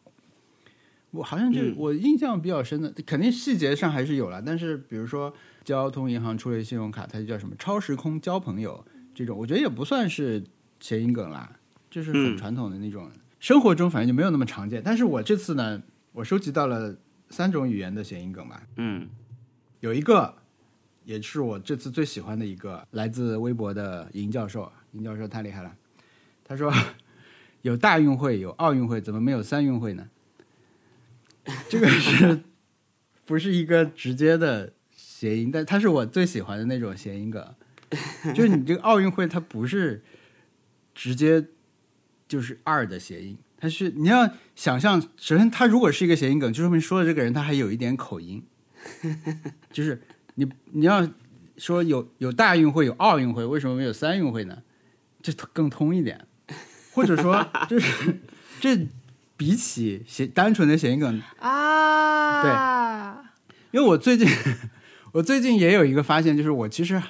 [1.11, 5.31] 我好像就、嗯我印象比较深的，肯定细节上还是有了，但是比如说
[5.63, 8.83] 交通银行出了信用卡，它就叫什么超时空交朋友
[9.15, 10.43] 这种，我觉得也不算是
[10.81, 11.57] 谐音梗啦，
[11.89, 14.83] 就是很嗯传统的那种，生活中反正就没有那么常见。
[14.85, 16.97] 但是我这次呢，我收集到了
[17.29, 19.09] 三种语言的谐音梗吧，嗯
[19.81, 20.35] 有一个
[21.05, 24.73] 也是我这次最喜欢的一个，来自微博的尹教授。
[24.93, 25.73] 尹教授太厉害了，
[26.43, 26.73] 他说
[27.63, 30.09] 有大运会，有奥运会，怎么没有三运会呢？
[31.69, 32.41] 这个是
[33.25, 35.51] 不是一个直接的谐音？
[35.53, 37.55] 但它是我最喜欢的那种谐音梗。
[38.35, 40.03] 就是你这个奥运会，它不是
[41.01, 41.43] 直接
[42.29, 48.45] 就是二的谐音，它是你要想象，首先他如果是一个谐音梗，就说明说的这个人他还有一点口音。
[49.73, 50.03] 就是
[50.35, 51.09] 你你要
[51.57, 54.59] 说有有大运会有奥运会，为什么没有三运会呢？
[55.23, 56.27] 这更通一点，
[56.93, 58.21] 或者说就是
[58.61, 58.87] 这
[59.39, 62.51] 比起谐单纯的谐音梗，啊，对
[63.71, 64.29] 因为我最近
[65.13, 67.03] 我最近也有一个发现，就是我其实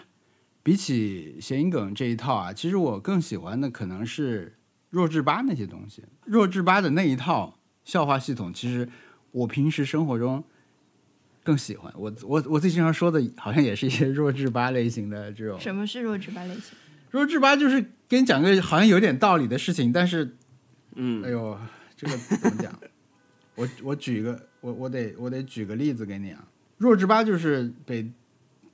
[0.63, 4.59] 比起谐音梗这一套啊，其实我更喜欢的可能是
[4.91, 6.05] 弱智吧那些东西。
[6.25, 8.89] 弱智吧的那一套笑话系统，其实
[9.31, 10.45] 我平时生活中
[11.43, 11.93] 更喜欢。
[11.97, 15.59] 我我我最经常说的，好像也是一些弱智吧类型的这种。
[15.59, 16.77] 什么是弱智吧类型？
[17.11, 20.37] 弱智吧就是给你讲个好像有点道理的事情，但是
[20.95, 21.59] 嗯哎呦，
[21.97, 22.73] 这个怎么讲？
[23.57, 26.47] 我我举一个，我我得我得举个例子给你啊。
[26.79, 28.11] 弱智吧就是北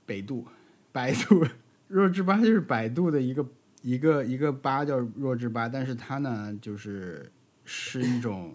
[0.04, 0.46] 百度，
[0.92, 1.44] 百度，
[1.88, 3.46] 弱智吧就是百度的一个
[3.82, 7.30] 一个一个吧叫弱智吧，但是它呢就是
[7.64, 8.54] 是一种，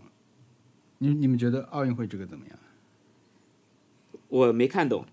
[0.98, 2.58] 你你们觉得奥运会这个怎么样？
[4.28, 5.06] 我没看懂，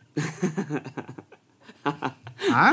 [2.50, 2.72] 啊？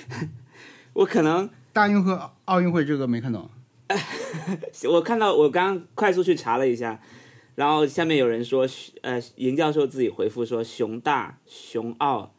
[0.94, 3.50] 我可能大运会、奥运会这个没看懂。
[4.90, 7.00] 我看到我刚刚快速去查了一下，
[7.56, 8.66] 然后下面有人说，
[9.02, 12.32] 呃，尹教授自己回复说熊大熊奥，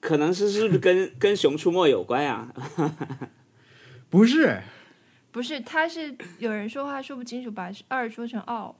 [0.00, 2.52] 可能是是不是跟跟熊出没有关呀？
[4.10, 4.60] 不是，
[5.30, 8.74] 不是，他是有人说话说不清楚，把二说成奥。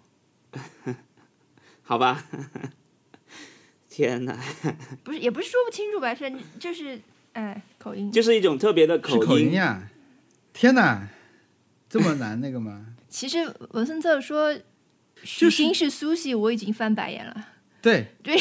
[1.83, 2.24] 好吧，
[3.88, 4.38] 天哪，
[5.04, 7.00] 不是，也不是说不清楚吧，是就是
[7.35, 8.11] 哎口音。
[8.11, 9.88] 就是一种特别的是口音呀！
[10.52, 11.09] 天哪，
[11.88, 12.87] 这么难那个吗？
[13.09, 14.56] 其实文森特说
[15.22, 17.48] 许昕是苏西，我已经翻白眼了。
[17.83, 18.37] 对对，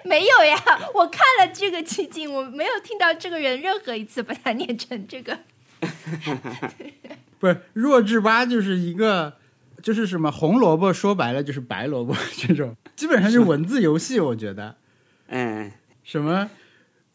[0.04, 0.56] 没有呀，
[0.94, 5.38] 我看了这个情景，我没有听到这个人任何一次把它念成这个。
[7.38, 9.34] 不是弱智吧，就是一个
[9.82, 14.20] 就是什么红萝卜，说白了就是白萝卜这种，基本上就是文字游戏。
[14.20, 14.76] 我觉得
[15.28, 15.72] 嗯，
[16.04, 16.50] 什么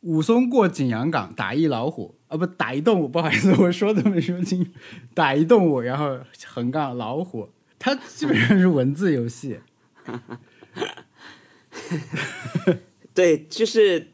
[0.02, 4.72] 武松过景阳冈，打一老虎啊，不打一动物，不好意思，我说的没说清楚，
[5.14, 9.60] 打一动物，然后横杠老虎，它基本上是文字游戏。
[13.14, 14.08] 对，就是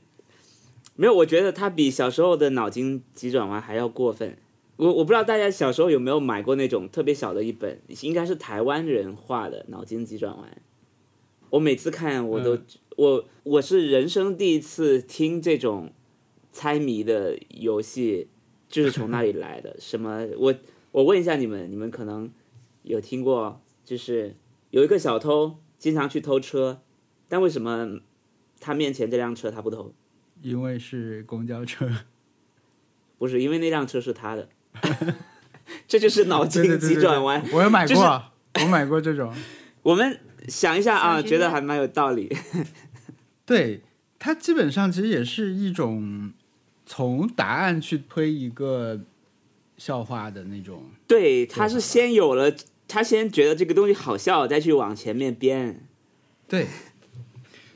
[0.96, 4.38] 没有，我觉得他比小时候的脑筋急转弯还要过分。
[4.78, 10.62] 我我不知道大家小时候有没有买过那种特别小的一本，应该是台湾人画的脑筋急转弯。
[11.52, 12.66] 我每次看我都、嗯
[12.98, 15.92] 我我是人生第一次听这种
[16.52, 18.28] 猜谜的游戏，
[18.70, 19.76] 就是从那里来的。
[19.80, 20.28] 什么？
[20.38, 20.54] 我
[20.92, 22.30] 我问一下你们，你们可能
[22.84, 24.36] 有听过，就是
[24.72, 26.82] 有一个小偷经常去偷车，
[27.32, 28.02] 但为什么
[28.60, 29.94] 他面前这辆车他不偷？
[30.42, 31.90] 因为是公交车，
[33.18, 34.50] 不是因为那辆车是他的，
[35.88, 37.42] 这就是脑筋对对对对急转弯。
[37.54, 39.34] 我有买过，就是我买过这种。
[39.82, 42.30] 我们想一下啊，觉得还蛮有道理。
[43.48, 43.80] 对，
[44.20, 46.34] 他基本上其实也是一种
[46.86, 49.00] 从答案去推一个
[49.78, 50.84] 笑话的那种。
[51.08, 52.54] 对，他是先有了，
[52.90, 55.88] 他先觉得这个东西好笑，再去往前面编。
[56.46, 56.68] 对，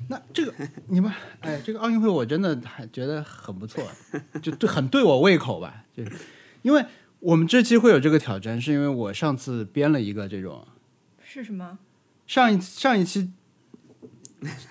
[0.07, 0.53] 那这个
[0.87, 3.83] 你们哎，这个奥运会我真的还觉得很不错，
[4.41, 5.83] 就对很对我胃口吧。
[5.95, 6.11] 就是
[6.61, 6.85] 因为
[7.19, 10.67] 我们这期会有这个挑战，是因为我上次编了一个这种
[11.23, 11.79] 是什么？
[12.27, 13.31] 上一上一期，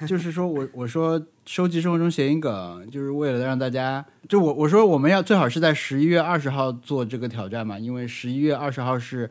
[0.06, 9.30] 就是说我我说收集生活中谐音梗，就是为了让大家，就我我说我们要最好是在十一月二十号做这个挑战嘛，因为十一月二十号是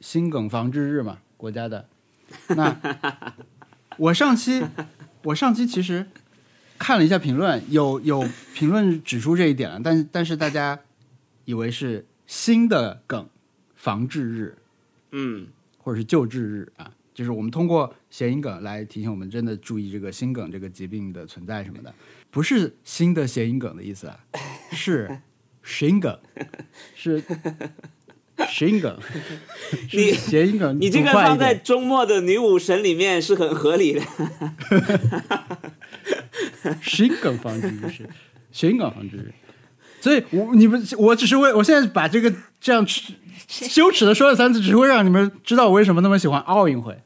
[0.00, 1.86] 心梗防治日嘛，国家的。
[2.48, 2.76] 那
[3.96, 4.62] 我上期
[5.28, 6.06] 我上期其实
[6.78, 10.78] 看了一下评论，有有评论指出这一点了，但但是大家
[11.44, 13.28] 以为是新的梗
[13.74, 14.56] 防治日，
[15.10, 21.94] 嗯，或者是救治日啊，就是我们通过谐音梗来提醒我们真的注意这个心梗这个疾病的存在什么的，
[22.30, 24.18] 不是新的谐音梗的意思啊，
[24.72, 25.20] 是
[25.62, 26.18] 心梗，
[26.94, 27.22] 是
[28.48, 28.96] 心梗，
[29.92, 30.78] 你是谐音梗。
[30.80, 34.00] 你这个放在周末的女武神里面是很合理的。
[36.82, 38.08] 心梗防治日是
[38.52, 39.32] 心梗防治日，
[40.00, 43.12] 所以我你们我只是为我现在把这个这样耻
[43.46, 46.96] 羞耻的说了三次，只是会让你们知道我为什么那么喜欢奥运会。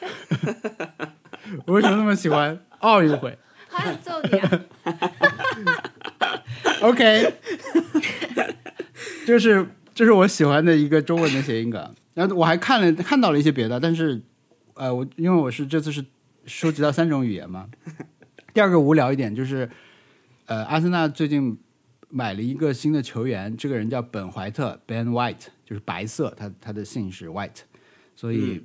[1.66, 3.36] 我为什么那么喜欢奥运会
[3.68, 4.60] 好想揍你啊！？
[6.80, 7.34] OK，
[9.26, 9.66] 就是
[10.00, 11.94] 这是我喜欢的一个中文的谐音梗。
[12.14, 14.18] 然后我还看了看到了一些别的，但是
[14.72, 16.02] 呃，我因为我是这次是
[16.46, 17.68] 收集到三种语言嘛。
[18.54, 19.68] 第二个无聊一点就是，
[20.46, 21.58] 呃，阿森纳最近
[22.08, 27.60] 买了一个新的球员，这个人叫本怀特 （Ben White），就是白色，他他的姓是 White，
[28.16, 28.64] 所以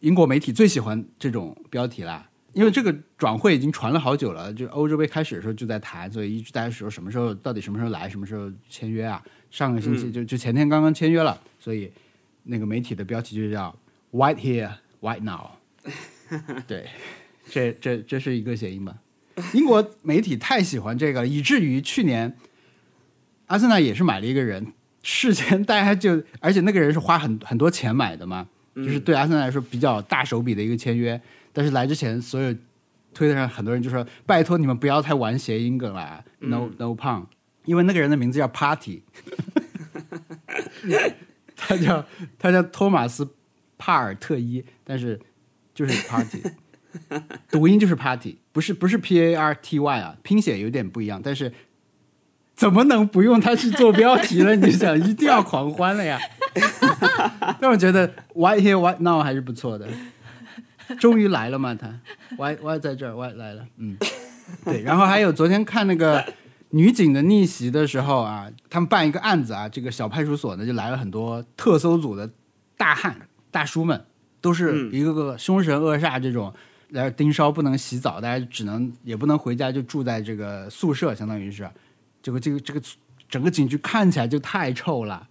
[0.00, 2.30] 英国媒体最喜欢这种标题啦。
[2.54, 9.22] 因为这个转会已经传了好久了，就欧洲杯开始的时候就在谈，所以一直大家说什么时候到底什么时候来，什么时候签约啊？
[9.54, 11.88] 上个星期就就前天刚刚签约了，所以
[12.42, 13.72] 那个媒体的标题就叫
[14.10, 15.52] “White here, White now”。
[16.66, 16.88] 对，
[17.48, 18.96] 这这这是一个谐音吧？
[19.52, 22.36] 英国媒体太喜欢这个了，以至于去年
[23.46, 24.72] 阿森纳也是买了一个人，
[25.04, 31.20] 事前大家就，而且那个人是花很很多钱买的嘛，就是对阿森纳来说比较大手笔的一个签约。
[31.52, 32.52] 但是来之前，所有
[33.12, 37.24] 推特上很多人就说：“拜托你们不要太玩谐音梗了、n o No 胖，
[37.64, 39.02] 因为那个人的名字叫 Party，
[41.56, 42.04] 他叫
[42.38, 43.28] 他叫托马斯
[43.78, 45.20] 帕尔特伊，但是
[45.74, 46.42] 就是 Party，
[47.50, 51.52] 读音就是 Party，不是不是 P A R T Y 啊，拼写有点不一样，但是
[52.54, 54.54] 怎么能不用它去做标题呢？
[54.56, 56.18] 你想一定要狂欢了呀！
[57.60, 59.88] 但我觉得 Why here Why now 还是不错的。
[61.00, 61.88] 终于来了嘛，他
[62.36, 63.96] Why Why 在这儿，Y 来了，嗯，
[64.64, 64.82] 对。
[64.82, 66.24] 然后还有昨天看那个
[66.74, 72.28] 女警的逆袭的时候啊，他们办一个案子啊，这个小派出所呢就来了很多特搜组的
[72.76, 73.16] 大汉
[73.52, 74.04] 大叔们，
[74.40, 76.52] 都是一个个凶神恶煞这种，
[76.88, 81.70] 来盯梢不能洗澡，大家只能也不能回家，就住在这个宿舍，相当于是，
[82.20, 82.82] 这个这个这个
[83.28, 85.28] 整个景区看起来就太臭了，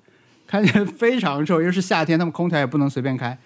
[0.48, 3.38] 看起来非常臭，又是夏天，他们空调也不能随便开，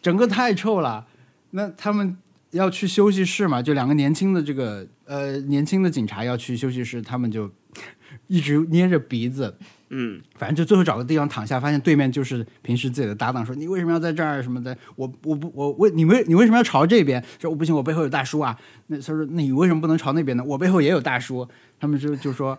[0.00, 1.06] 整个太臭了。
[1.50, 2.16] 那他们
[2.52, 3.60] 要去休息室嘛？
[3.60, 7.50] 就两个年轻的这个呃年轻的警察要去休息室，他们就
[8.28, 9.56] 一直捏着鼻子，
[9.90, 14.76] 嗯，反正就最后找个地方躺下，发现对面就是平时自己的搭档，说你为什么要在这儿什么的？
[14.96, 17.22] 我我不我为你为你为什么要朝这边？
[17.40, 18.58] 说我不行，我背后有大叔啊。
[18.88, 20.44] 那他说那你为什么不能朝那边呢？
[20.44, 21.48] 我背后也有大叔。
[21.78, 22.58] 他们就就说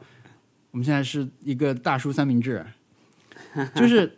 [0.71, 2.65] 我们现在是一个大叔三明治，
[3.75, 4.17] 就是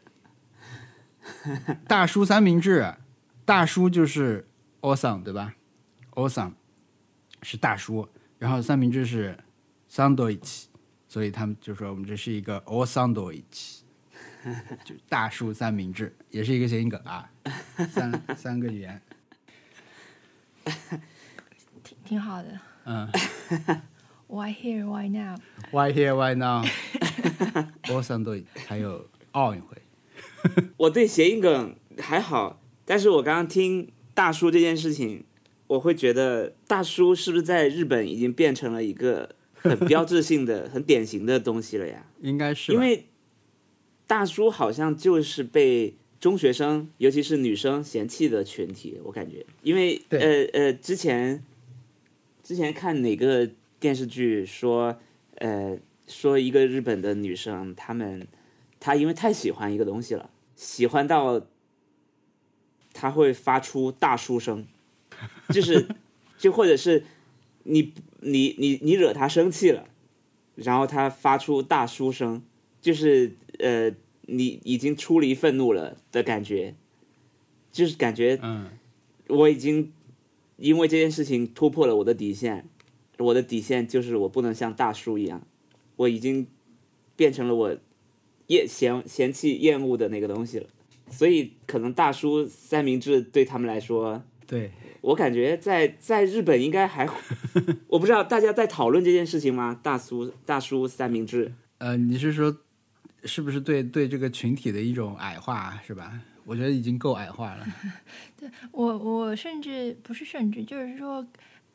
[1.88, 2.94] 大叔三明治，
[3.46, 4.46] 大叔就是
[4.82, 5.54] awesome 对吧
[6.16, 6.52] ？awesome
[7.42, 8.08] 是大叔，
[8.40, 9.38] 然后三明治是
[9.92, 10.64] sandwich，
[11.08, 13.82] 所以他们就说我们这是一个 all sandwich，
[14.84, 17.30] 就大叔三明治，也是一个谐音梗啊，
[17.92, 19.02] 三 三个语言，
[21.84, 22.60] 挺挺好的。
[22.86, 23.08] 嗯
[24.28, 24.86] Why here?
[24.86, 29.76] Why now?，why here why now，all sandwich，还有奥运会，
[30.78, 35.26] 我对谐音梗还好，但是我刚刚听大叔这件事情，
[35.70, 42.08] 我会觉得大叔是不是在日本已经变成了一个很标志性的、 很典型的东西了呀？
[42.22, 43.06] 应该是因为
[44.08, 50.20] 大叔好像就是被中学生，尤其是女生嫌弃的群体，我感觉，因为呃
[50.54, 51.44] 呃，之前
[52.42, 53.48] 之前看哪个
[53.80, 55.00] 电视剧说，
[55.36, 55.78] 呃，
[56.08, 58.28] 说一个日本的女生，她们
[58.80, 61.46] 她因为太喜欢一个东西了，喜欢到
[62.92, 64.66] 她会发出大叔声，
[65.50, 65.88] 就是
[66.38, 67.04] 就或者是
[67.64, 69.88] 你你你你惹他生气了。
[70.56, 72.44] 然后他发出大叔声，
[72.82, 73.90] 就是呃，
[74.24, 76.76] 你已经出离愤怒了的感觉，
[77.72, 78.68] 就是感觉嗯
[79.28, 79.94] 我已经
[80.58, 82.68] 因为这件事情突破了我的底线，
[83.20, 85.48] 我的底线就是我不能像大叔一样，
[85.96, 86.46] 我已经
[87.16, 87.78] 变成了我
[88.48, 90.68] 厌嫌嫌弃厌恶的那个东西了，
[91.10, 94.72] 所以可能大叔三明治对他们来说，对，
[95.02, 97.08] 我感觉在在日本应该还，
[97.88, 99.80] 我不知道大家在讨论这件事情吗？
[99.82, 102.56] 大叔大叔三明治，呃，你是说
[103.24, 106.20] 是不是对对这个群体的一种矮化是吧？
[106.46, 107.66] 我觉得已经够矮化了，
[108.36, 111.26] 对我我甚至不是甚至，就是说，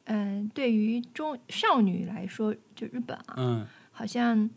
[0.05, 4.51] 嗯、对于中少女来说，就日本啊，嗯好像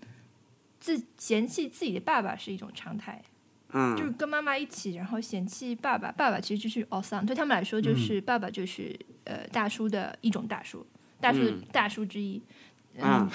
[0.80, 3.24] 自嫌弃自己的爸爸是一种常态。
[3.74, 6.12] 嗯就是跟妈妈一起，然后嫌弃爸爸。
[6.12, 10.86] 爸爸其实就是哦 son，对他们来说，就是、爸爸就是呃大叔的一种大叔，
[11.20, 11.40] 大叔
[11.72, 12.42] 大叔之一。
[13.00, 13.30] 啊，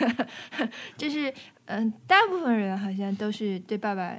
[0.96, 1.32] 就是
[1.66, 4.18] 嗯、大部分人好像都是对爸爸，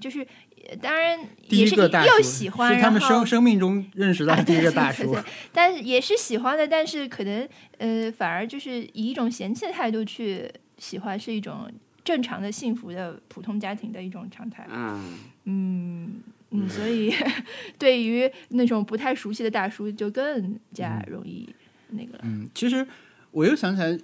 [0.00, 0.20] 就是
[0.66, 5.24] 呃当然第也是又喜欢，是他们生生命中认识到第一个对大叔对对。
[5.52, 11.70] 但是也是喜欢的，但是可能呃，反而就是以一种嫌弃的态度去喜欢，是一种
[12.04, 14.66] 正常的、幸福的普通家庭的一种常态。
[14.70, 17.12] 嗯，嗯嗯，所以
[17.78, 21.48] 对于那种不太熟悉的大叔，就更加容易
[21.88, 22.20] 那个了。
[22.22, 22.86] 嗯，其实
[23.30, 23.98] 我又想起来，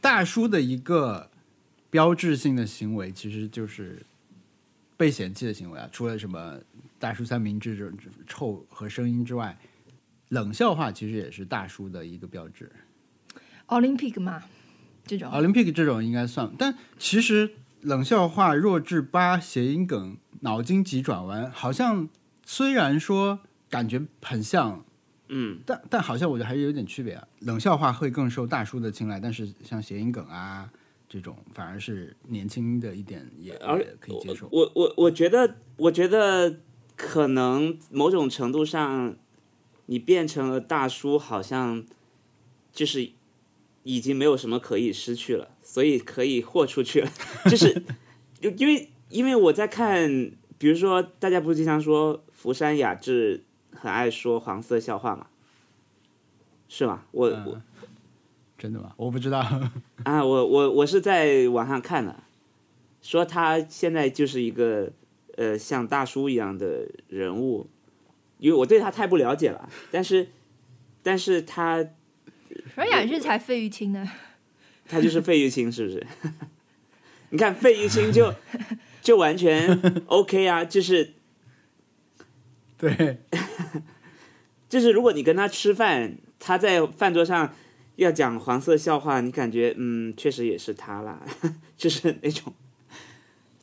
[0.00, 1.30] 大叔的一个
[1.90, 4.02] 标志性的行为，其实就是
[4.96, 5.88] 被嫌弃的行为啊。
[5.92, 6.58] 除了什么
[6.98, 9.56] 大叔三明治这种臭和声音之外，
[10.30, 12.72] 冷笑话其实也是大叔的一个标志。
[13.68, 14.42] Olympic 嘛，
[15.04, 22.08] 这种 Olympic 这种应该算，但其实冷笑话、弱智八、谐音梗、脑筋急转弯，好像
[22.44, 24.84] 虽然说感觉很像，
[25.28, 27.26] 嗯，但但好像我觉得还是有点区别啊。
[27.40, 30.70] 冷笑话会更受大叔的青睐，但是像谐音梗啊
[31.08, 34.48] 这种，反而是年轻的一点也而也可以接受。
[34.52, 36.60] 我我我觉得，我觉得
[36.96, 39.16] 可能某种程度上，
[39.86, 41.84] 你变成了大叔，好像
[42.72, 43.10] 就是
[43.84, 47.10] 已经没有什么可以失去了，所以可以豁出去了。
[47.46, 47.82] 就是
[48.40, 55.26] 就因为因为我在看，比如说大家不是经常说福山雅治很爱说黄色笑话嘛，
[56.68, 57.04] 是吗？
[57.10, 57.62] 我、嗯我
[58.58, 58.92] 真的吗？
[58.96, 59.40] 我不知道。
[60.04, 62.22] 啊，我我我是在网上看的，
[63.02, 64.92] 说他现在就是一个
[65.36, 67.66] 呃像大叔一样的人物，
[68.38, 70.28] 因为我对他太不了解了，但是
[71.02, 71.84] 但是他
[72.74, 74.10] 说雅是才费玉清呢。
[74.88, 76.06] 他就是费玉清，是不是？
[77.30, 78.34] 你看费玉清就
[79.00, 81.14] 就完全 OK 啊，就是
[82.76, 83.18] 对，
[84.68, 87.54] 就是如果你跟他吃饭，他在饭桌上
[87.96, 91.22] 要讲黄色笑话，你感觉嗯，确实也是他啦，
[91.76, 92.52] 就是那种，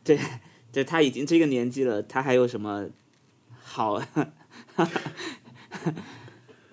[0.03, 0.17] 对，
[0.71, 2.89] 对他已经这个年纪了，他还有什么
[3.61, 4.01] 好？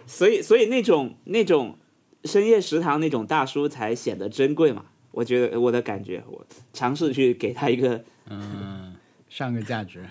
[0.07, 1.78] 所以，所以那种那种
[2.27, 4.87] 深夜食堂那种大叔才显得珍贵嘛。
[5.12, 8.95] 我觉得我的感觉，我尝试去给他一个嗯，
[9.29, 10.05] 上个价值。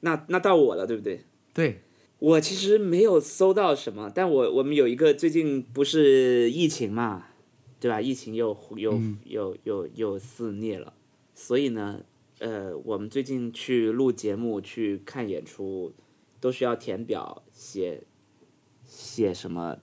[0.00, 1.24] 那那到我了，对不对？
[1.54, 1.80] 对，
[2.18, 7.28] 我其实没有搜到什么，但我我们有一个最近不是疫情嘛，
[7.80, 8.00] 对吧？
[8.00, 10.92] 疫情又又嗯又又又肆虐了，
[11.34, 12.00] 所以呢，
[12.38, 15.94] 呃，我们最近去录节目、去看演出，
[16.38, 18.02] 都需要填表写
[18.94, 19.78] 写什么，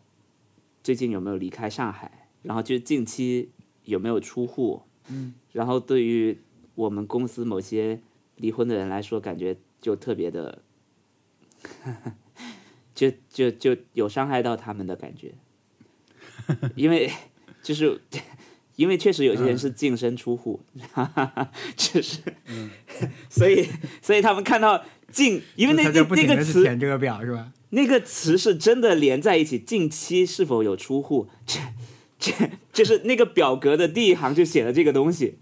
[0.81, 3.51] 最近有没有离开上海，然后就近期
[3.83, 6.39] 有没有出户，嗯，然后对于
[6.75, 7.99] 我们公司某些
[8.37, 10.61] 离婚的人来说，感觉就特别的。
[12.93, 15.33] 就就就有伤害到他们的感觉，
[16.75, 17.09] 因为
[17.63, 17.99] 就是
[18.75, 20.59] 因为确实有些人是净身出户，
[21.75, 22.19] 就是，
[23.29, 23.67] 所以
[24.01, 27.51] 所以他们看到净，因为那那那个词填这个表是吧？
[27.71, 31.59] 那个词是真的连在一起，近期是否有出户，这
[32.19, 32.31] 这
[32.71, 35.39] 就是那个表格的第一行就写了这个东西，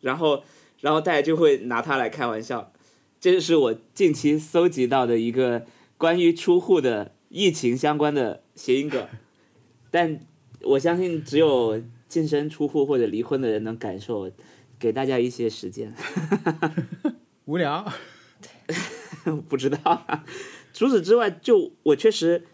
[0.00, 0.42] 然后
[0.80, 2.72] 然后大家就会拿它来开玩笑，
[3.20, 5.66] 这就是我近期搜集到的一个
[5.96, 9.06] 关于出户的疫情相关的谐音梗，
[9.90, 10.20] 但
[10.62, 14.30] 我相信只有净身出户或者离婚的人能感受，
[14.78, 15.94] 给大家一些时间。
[17.44, 17.92] 无聊。
[19.48, 20.06] 不知道。
[20.76, 22.44] 除此之外，就我确实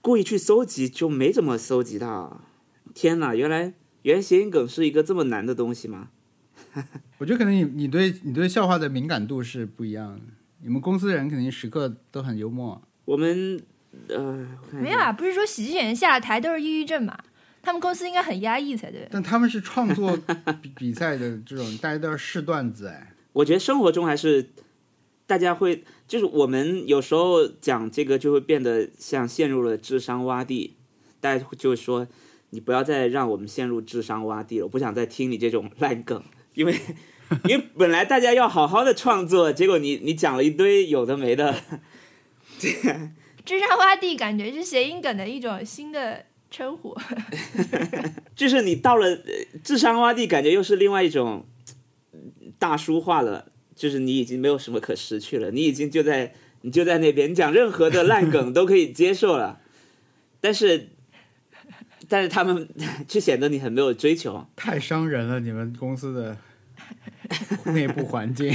[0.00, 2.44] 故意去搜集，就没怎么搜集到。
[2.94, 6.10] 天哪，原来原来谐音梗是一个这么难的东西吗？
[7.18, 10.20] 我觉得可能你你对你对笑话的敏感度是不一样的。
[10.62, 12.80] 你们公司的人肯定时刻都很幽默。
[13.04, 13.60] 我们
[14.06, 17.18] 呃，没有啊，不是说喜剧演员下了台都是抑郁症嘛？
[17.60, 19.08] 他们公司应该很压抑才对。
[19.10, 20.16] 但他们是创作
[20.62, 23.12] 比 比赛的这种，大家都要试段子哎。
[23.32, 24.50] 我觉得生活中还是
[25.26, 30.74] 大家会，就是我们有时候讲这个就会变得像陷入了智商洼地，
[31.20, 32.08] 大家就会说
[32.50, 36.22] 你不要再让我们陷入智商洼地了，我不想再听你这种烂梗，
[36.54, 36.74] 因为
[37.46, 41.54] 因为本来大家要好好的创作，结果你你讲了一堆有的没的，
[42.58, 46.96] 智商洼地感觉是谐音梗的一种新的称呼。
[48.34, 51.44] 就是你到了呃智商洼地，感觉又是另外一种
[52.12, 52.18] 呃
[52.58, 59.60] 大叔化了，就是你已经没有什么可失去了，你已经就在你就在那边，你讲任何的烂梗都可以接受了，
[60.40, 60.88] 但是
[62.08, 62.68] 但是他们
[63.06, 66.36] 却显得你很没有追求，太伤人了，你们公司的
[67.72, 68.52] 内部环境。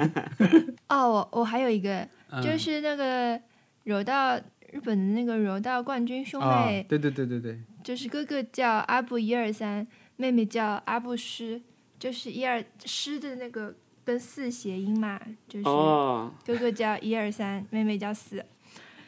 [0.88, 2.42] 哦，我我还有一个，嗯。
[2.42, 3.40] 就是那个
[3.84, 4.36] 柔道
[4.70, 9.86] 日本的那个柔道冠军兄啊妹，，对对对对对，就是哥哥叫阿布一二三，
[10.16, 11.62] 妹妹叫阿布师，
[11.98, 13.74] 就是一二师的那个
[14.04, 18.44] 跟四谐音嘛，就是哦，哥哥叫一二三，妹妹叫四。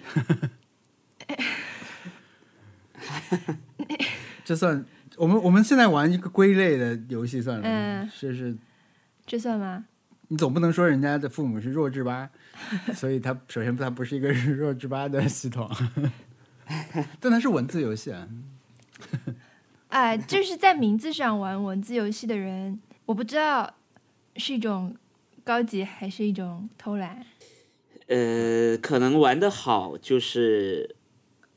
[4.45, 4.85] 这算
[5.17, 8.57] 我们我们现在玩一个归类的游戏算了，嗯是是，
[9.27, 9.85] 这算吗？
[10.29, 12.31] 你总不能说人家的父母是弱智吧？
[12.95, 15.71] 所以他首先他不是一个弱智吧的系统，
[17.21, 18.27] 但它是文字游戏啊。
[19.89, 23.73] 哎，就是在名字上玩文字游戏的人，我不知道
[24.39, 24.97] 是一种
[25.45, 27.25] 高级还是一种偷懒。
[28.09, 30.97] 呃，可能玩的好就是，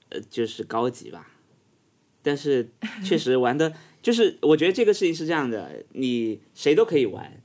[0.09, 1.31] 呃，就是高级吧。
[2.21, 2.69] 但是
[3.03, 7.41] 确实玩的，就是我觉得这个事情是这样的，你谁都可以玩，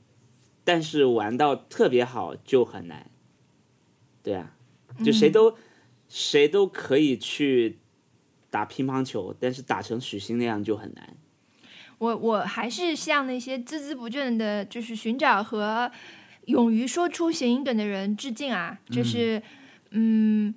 [0.63, 3.09] 但是玩到特别好就很难。
[4.23, 4.55] 对啊，
[5.03, 5.55] 就谁都、
[6.09, 7.77] 谁都可以去
[8.49, 11.15] 打乒乓球，但是打成许昕那样就很难。
[11.97, 15.89] 我我还是向那些孜孜不倦的，就是寻找和
[16.45, 18.77] 勇于说出谐音梗的人致敬啊！
[18.91, 19.41] 就是，
[19.91, 20.53] 嗯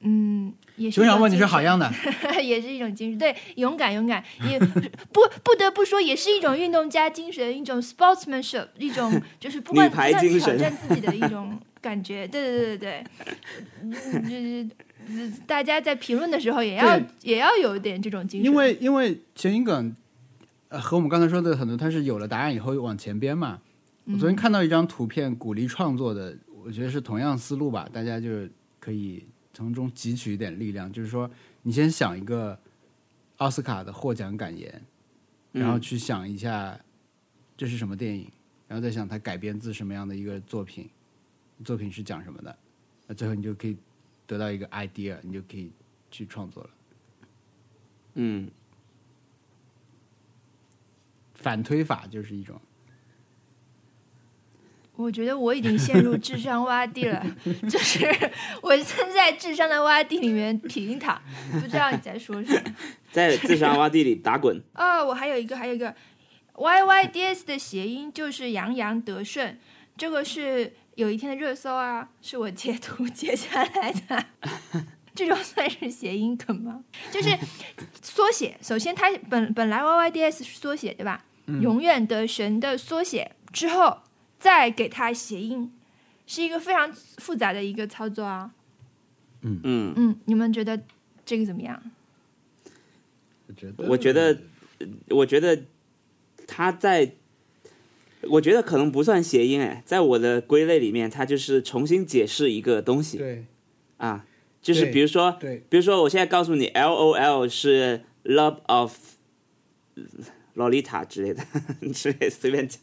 [0.00, 2.12] 嗯，也是熊小问你是好样的，神，
[2.46, 12.26] 也是一种精神，对，勇敢勇敢，也不不得不说，也是一种运动家精神，一种 sportsmanship，一种 就是不断排不断挑战自己的一种 感觉。
[12.28, 13.04] 对对对对
[13.82, 14.68] 对，就是。
[15.08, 19.96] 呃大家在评论的时候也要也要有一点这种精神，因为因为谐音梗，呃，
[20.78, 23.60] 和我们刚才说的很多，它是有了答案以后往前编嘛。
[24.04, 30.90] 我昨天看到一张图片，鼓励创作的，我觉得是同样思路吧，大家就是可以从中汲取一点力量。
[30.92, 31.30] 就是说，
[31.62, 32.58] 你先想一个
[33.36, 34.82] 奥斯卡的获奖感言，
[35.52, 36.78] 然后嗯去想一下
[37.56, 38.30] 这是什么电影，
[38.66, 40.88] 然后再想它改编自什么样的一个作品，
[41.64, 42.56] 作品是讲什么的，
[43.06, 43.76] 那最后你就可以
[44.26, 45.70] 得到一个 idea，你就可以
[46.10, 46.70] 去创作了。
[48.14, 48.50] 嗯，
[51.40, 52.60] 反推法就是一种。
[54.96, 57.24] 我觉得我已经陷入智商洼地了，
[57.70, 58.04] 就是
[58.60, 61.18] 我正在智商的洼地里面平躺，
[61.52, 62.74] 不知道你在说什么。
[63.10, 64.62] 在智商洼地里打滚。
[64.74, 65.94] 哦，我还有一个，还有一个
[66.52, 69.58] ，Y Y D S 的谐音就是洋洋得顺，
[69.96, 74.24] 这个是有一天的热搜啊，是我截图截下来的。
[75.14, 76.84] 这种算是谐音梗吗？
[77.10, 77.34] 就是
[78.02, 81.24] 缩写，首先它本本来 Y Y D S 是缩写对吧？
[81.60, 83.98] 永远的神的缩写之后
[84.38, 85.72] 再给它谐音，
[86.26, 88.52] 是一个非常复杂的一个操作啊。
[89.42, 89.92] 嗯，嗯。
[89.96, 90.80] 嗯，你们觉得
[91.24, 91.82] 这个怎么样？
[93.48, 94.38] 我觉得，我觉得，
[95.08, 95.62] 我觉得
[96.46, 97.12] 他在，
[98.22, 103.18] 我觉得可能不算谐音哎，在我的归类里面，它就是重新解释一个东西。
[103.18, 103.44] 对。
[103.96, 104.24] 啊，
[104.62, 108.96] 就是比如说，对，比如说我现在告诉你，L O L 是 love of
[110.56, 111.44] Lolita 之类的，
[111.94, 112.80] 之类随便讲，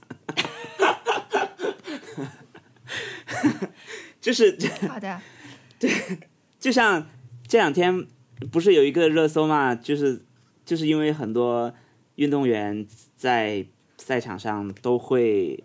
[4.21, 4.57] 就是
[4.87, 5.21] 好的，
[5.79, 5.91] 对
[6.59, 7.07] 就像
[7.47, 8.05] 这两天
[8.51, 10.21] 不是有一个热搜嘛，就是
[10.65, 11.73] 就是因为很多
[12.15, 13.65] 运动员在
[13.97, 15.63] 赛场上都会，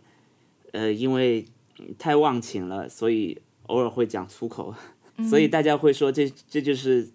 [0.72, 1.44] 呃，因为
[1.98, 4.74] 太忘情了，所以偶尔会讲粗口，
[5.28, 7.11] 所以大家会说这这就是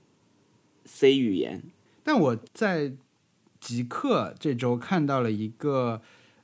[0.86, 1.64] C 语言。
[2.04, 2.92] 但我在
[3.68, 6.02] 极客这周看到了一个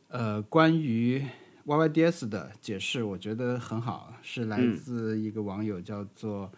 [0.09, 1.25] 呃关于
[1.65, 4.75] YYDS 的解释，我觉得很好，是来嗯。
[4.75, 6.51] 自一个网友叫做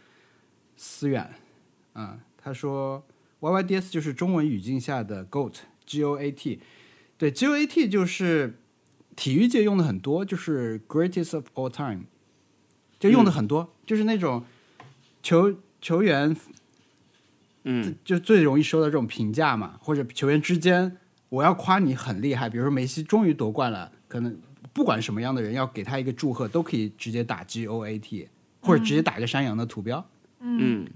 [0.75, 1.35] 思远，
[1.93, 3.05] 啊、他说
[3.41, 6.59] YYDS 就是中文语境下的 GOAT，G O A T，
[7.15, 8.57] 对，G O A T 就是
[9.15, 12.05] 体育界用的很多，就是 Greatest of All Time，
[12.97, 14.43] 就用的很多，就是那种
[15.21, 16.35] 球球员
[17.65, 17.93] 嗯。
[18.03, 20.97] 就最容易收到这种评价嘛，或者球员之间，
[21.27, 24.35] 我要夸你很厉害，比如说梅西终于夺冠了，可能
[24.71, 28.27] 不管什么样的人要给他一个祝贺，都可以直接打 G O A T，
[28.61, 30.03] 或者直接打个山羊的图标。
[30.39, 30.87] 嗯。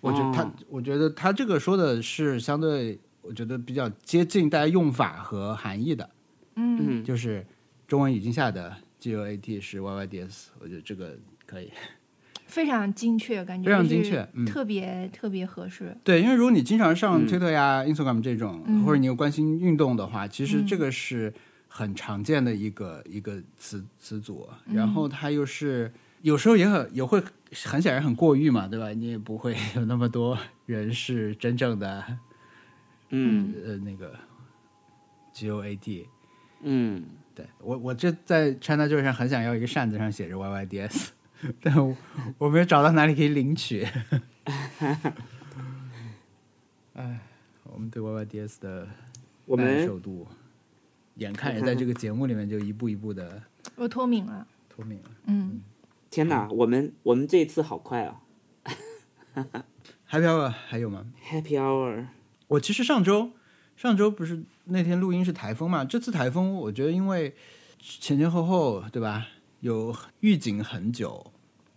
[0.00, 0.52] 我觉得他，哦。
[0.68, 6.08] 我觉得他这个说的是相对，我觉得比较接近大家用法和含义的，
[6.54, 7.44] 嗯，嗯，就是
[7.88, 11.72] 中文语境下的 G O A T 是 Y Y D S，我觉得这个可以。
[12.46, 15.96] 非常精确，感觉非常精确嗯特别特别合适。
[16.02, 21.32] 对，因为如果你经常上嗯 Twitter 呀、Instagram 这种，嗯或者你又关心运动的话，其实嗯这个是
[21.68, 24.48] 很常见的一个一个词词组。
[24.66, 25.92] 嗯然后它又是
[26.22, 27.22] 有时候也很也会
[27.64, 28.90] 很显然很过誉嘛，对吧？
[28.90, 32.04] 你也不会有那么多人是真正的
[33.10, 34.14] 嗯呃那个
[35.32, 36.06] G O A D，。
[36.62, 41.08] 嗯，对我，我这在 China Joy 上很想要一个扇子上写着 YYDS，
[41.60, 41.96] 但我
[42.38, 43.86] 我没有找到哪里可以领取。
[46.94, 47.20] 哎，
[47.64, 48.90] 我们对 YYDS 的耐
[49.44, 50.26] 我们受度，
[51.16, 53.42] 眼看也在这个节目里面就一步一步的
[53.74, 55.10] 我脱敏了，脱敏了。
[55.26, 55.60] 嗯，
[56.10, 58.22] 天哪，我们我们这一次好快啊
[60.08, 62.06] Happy Hour 还有吗？！Happy Hour，
[62.48, 63.32] 我其实上周
[63.76, 65.84] 上周不是那天录音是台风嘛？
[65.84, 67.34] 这次台风我觉得因为
[67.78, 69.26] 前前后后对吧，
[69.60, 71.32] 有预警很久，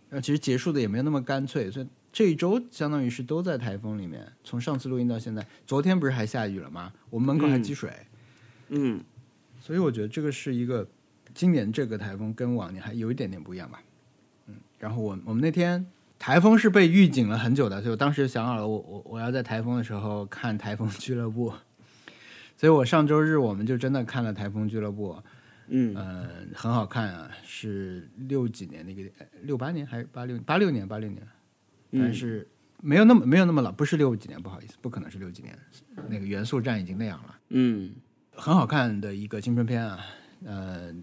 [0.10, 4.26] 呃，其实结束的也没有那么干脆，所以这一周相当于是都在台风里面。
[4.44, 6.92] 从上次录音到现在，昨天不是还下雨了吗？
[7.10, 7.92] 我们门口还积水，
[8.70, 9.04] 嗯
[9.62, 10.88] 所以我觉得这个是一个
[11.34, 13.82] 今年这个台风跟往年还有一点点不一样吧。
[14.48, 15.86] 嗯，然后我我们那天
[16.18, 21.54] 台风是被预警了很久的，所以我当时想好了，我我我要在台风的时候看台风俱乐部，
[22.58, 25.22] 所以我上周日我们就真的看了台风俱乐部，
[25.70, 25.96] 嗯。
[25.98, 29.10] 嗯、很好看啊，是六几年那个
[29.44, 31.26] 六八年还是八六八六年八六年，
[31.92, 32.48] 但嗯，是
[32.82, 35.58] 没有那么没有那么老，不是六几年，不好意思，不可能是六几年，
[36.10, 37.40] 那个元素战已经那样了。
[37.50, 37.92] 嗯。
[38.32, 40.00] 很好看的一个青春片啊，
[40.46, 40.94] 呃，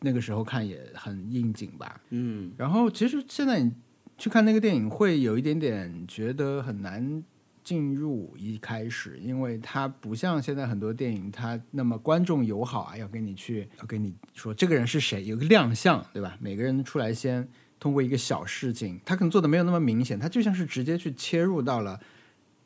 [0.00, 2.00] 那个时候看也很应景吧。
[2.10, 2.52] 嗯。
[2.56, 3.72] 然后其实现在你
[4.16, 7.22] 去看那个电影，会有一点点觉得很难
[7.68, 16.34] 进入一开始，因为它不像现在很多电影，它那么观众友好啊，要跟你去要跟你说这个人是谁，有个亮相，对吧？
[16.40, 17.46] 每个人出来先
[17.78, 22.00] 通过一个小事情，他可能做的没有那么明显，他就像是直接去切入到了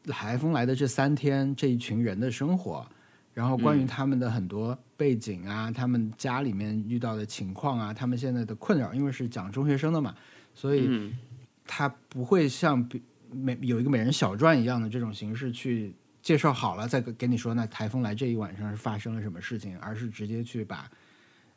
[0.05, 2.87] 台风来的这三天这一群人的生活。
[3.35, 10.15] 然后关于他们的很多背景啊，他们家里面遇到的情况啊，他们现在的困扰，因为是讲中学生的嘛，
[10.55, 11.19] 所以嗯
[11.67, 20.91] 他不会像比每有一个美人小传一样的这种形式去介绍好了再给给你说，那台风来这一晚上是发生了什么事情，而是直接去把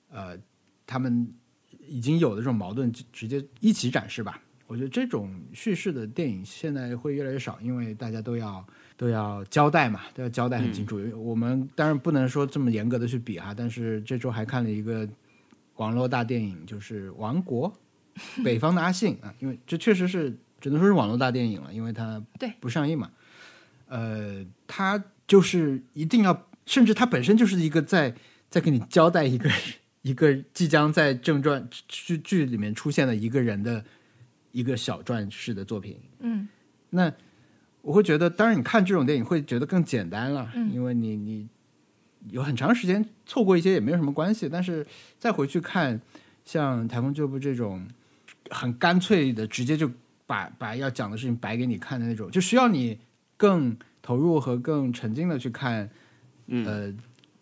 [0.09, 0.37] 呃
[0.87, 1.31] 他们
[1.87, 4.41] 已经有的这种矛盾直直接一起展示吧。
[4.67, 8.65] 我觉得这种叙事的电影现在会越来越少，因为大家都要
[8.97, 10.99] 都要交代嘛，都要交代很清楚。
[11.15, 15.07] 我们当然不能说这么严格的去比哈，但是这周还看了一个
[15.75, 17.71] 网络大电影，就是《王国》，
[18.43, 23.11] 北方的阿信啊，因为这确实是只能说是网络大电影了，因为它对不上映嘛。
[23.87, 28.15] 呃，它就是一定要，甚至它本身就是一个在
[28.49, 29.49] 在给你交代一个
[30.01, 33.85] 一个即将在正传剧剧里面出现的一个人的
[34.51, 35.99] 一个小传式的作品。
[36.19, 36.47] 嗯
[36.89, 37.11] 那
[37.81, 41.47] 我会觉得，当然你看这种电影会觉得更简单了，嗯因为你你
[42.31, 44.85] 有很长时间错过一些也没有什么关系，但是
[45.19, 46.01] 再回去看
[46.43, 47.85] 像《台风旧部》这种
[48.49, 49.91] 很干脆的，直接就
[50.25, 52.99] 把把要讲的事情摆给你看的那种，就需要你
[53.37, 55.89] 更投入和更沉浸的去看，
[56.47, 56.93] 嗯呃，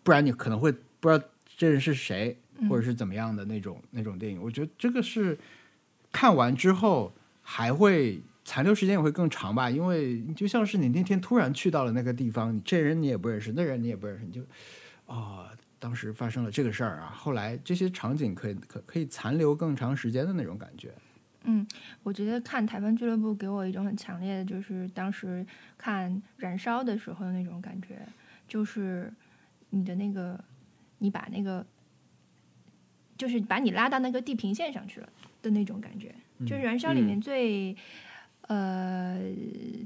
[0.02, 1.24] 不然你可能会不知道
[1.56, 4.42] 这人是谁，嗯或者是怎么样的那种那种电影。
[4.42, 5.38] 我觉得这个是
[6.12, 7.12] 看完之后
[7.42, 14.42] 还会残留时间也会更长吧，因为就像是你那天突然去到了那个地方，你这人你也不认识，那人你也不认识，你就
[15.06, 15.46] 哦，
[15.78, 20.92] 当时发生了这个事儿啊，后来这些场景可以可可以残留更长时间的那种感觉。
[21.44, 21.66] 嗯，
[22.02, 25.46] 我觉得看《台湾俱乐部》给我一种很强烈的，就是当时
[25.78, 28.00] 看《燃烧》的时候的那种感觉，
[28.48, 29.12] 就是
[29.70, 30.42] 你的那个，
[30.98, 31.64] 你把那个，
[33.16, 35.08] 就是把你拉到那个地平线上去了
[35.42, 37.76] 的那种感觉，就是《燃烧》里面最。
[38.46, 39.18] 呃，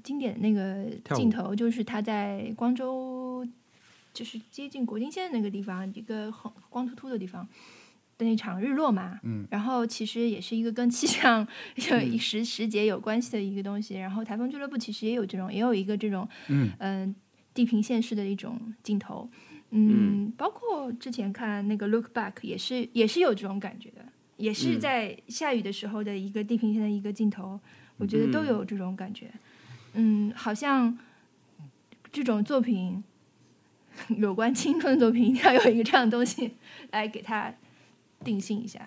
[0.02, 3.46] 经典的那个镜头就是他在光州，
[4.12, 7.48] 就是接近国境线那个地方，一个很光秃秃的地方
[8.19, 9.19] 的那场日落嘛。
[9.23, 11.47] 嗯，然后其实也是一个跟气象
[11.91, 13.95] 有一时时节有关系的一个东西。
[13.95, 17.14] 然后台风俱乐部其实也有这种，也有一个这种嗯嗯、
[17.55, 19.31] 地平线式的一种镜头。
[19.71, 24.05] 嗯，包括之前看那个 Look Back 也是也是有这种感觉的，
[24.39, 27.61] 也是嗯在下雨的时候的一个地平线的一个镜头，
[27.99, 29.31] 我觉得都有这种感觉。
[29.93, 30.99] 嗯，好像
[32.11, 33.05] 这种作品，
[34.16, 36.53] 有关青春的作品，一定要有一个这样的东西
[36.93, 37.53] 来给它
[38.25, 38.79] 定性一下，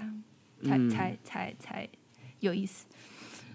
[0.64, 0.90] 才、嗯。
[0.90, 1.90] 才才才
[2.40, 2.86] 有意思。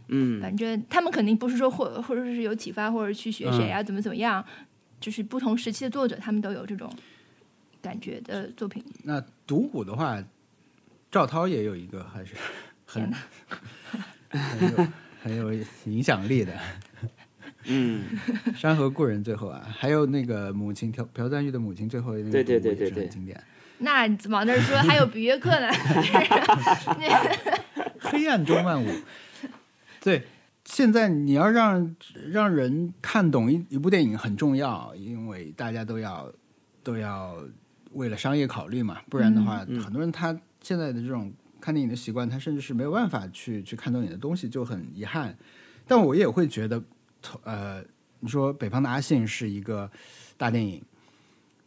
[0.08, 0.40] 嗯。
[0.40, 4.44] 反正他们肯定不是说或或者是有启发，或者去学谁啊，怎么怎么样，
[5.00, 6.92] 就是不同时期的作者，他们都有这种
[7.82, 8.84] 感觉的作品。
[9.04, 10.22] 那独舞的话，
[11.10, 12.34] 赵涛也有一个还是
[12.84, 13.12] 很
[14.30, 14.88] 很有
[15.22, 15.52] 很有
[15.84, 16.58] 影响力的。
[17.68, 18.04] 嗯，
[18.56, 23.42] 《山河故人》最后啊，还有那个母亲朴朴赞玉的母亲最后那个对对对是很经典。
[23.78, 25.68] 那你往那儿说，还有比约克呢，
[28.00, 28.86] 黑暗中万物。
[30.00, 30.24] 对，
[30.64, 31.94] 现在你要让
[32.30, 36.32] 让人看懂一一部电影很重要，因为大家都要
[36.82, 37.36] 都要
[37.92, 45.36] 为了商业考虑嘛，不然的话，嗯很多人他现在的这种看电影的习惯，他甚至是没有办法去去看懂你的东西，就很遗憾。
[45.86, 46.82] 但我也会觉得，
[47.44, 47.82] 呃，
[48.20, 49.90] 你说《北方的阿信》是一个
[50.36, 50.82] 大电影，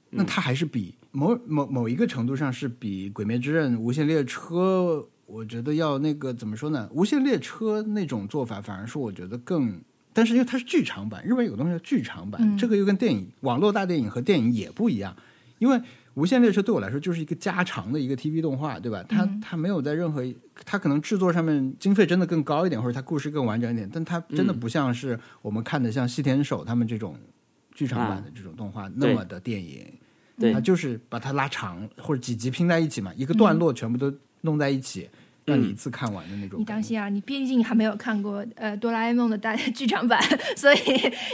[0.10, 6.88] 那它还是比某某某一个程度上是比《鬼灭之刃》《无限列车》，我觉得要那个怎么说呢？
[6.94, 9.82] 《无限列车》那种做法，反而是我觉得更。
[10.12, 15.16] 但是因为它是剧场版，日本有个东西叫剧场版，嗯这个又跟电影、网络大电影和电影也不一样。
[15.60, 15.78] 因为
[16.16, 19.04] 《无限列车》对我来说就是一个加长的一个 TV 动画，对吧？
[19.08, 20.24] 它嗯它没有在任何，
[20.66, 27.16] 它可能制作上面经费真的更高一点，或者它故事更完整一点，但它真的不像是我们看的像细田守他们这种
[27.74, 29.86] 剧场版的这种动画那么的电影。
[30.40, 35.10] 对它就是把它拉长或者几集拼在一起嘛，一个段落全部都弄在一起，
[35.46, 36.60] 让你一次看完的那种。
[36.60, 37.10] 你当心啊！
[37.10, 40.22] 你毕竟还没有看过呃哆啦 A 梦的大剧场版，
[40.56, 40.78] 所以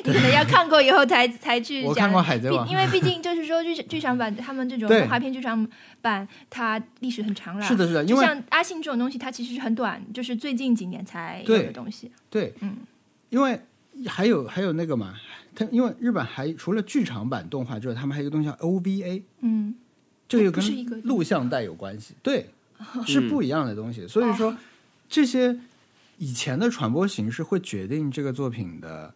[0.03, 1.89] 你可能要看过以后才才去讲。
[1.89, 5.67] 我看过海贼王因为毕竟就是说剧剧场版他们这种动画片剧场
[6.01, 7.65] 版，它历史很长了。
[7.65, 12.09] 是的，是的，因就为像阿信这种东西，它其实是很短，就是最近几年才有的东西。
[12.29, 12.77] 对，嗯，
[13.29, 13.59] 因为
[14.07, 15.13] 还有还有那个嘛，
[15.55, 19.73] 它因为日本还除了剧场版动画之外，他们还有一个东西叫 OVA，嗯，
[20.27, 22.49] 这个又跟录像带有关系，对，
[23.05, 24.07] 是不一样的东西。
[24.07, 24.55] 所以说，
[25.07, 25.57] 这些
[26.17, 29.13] 以前的传播形式会决定这个作品的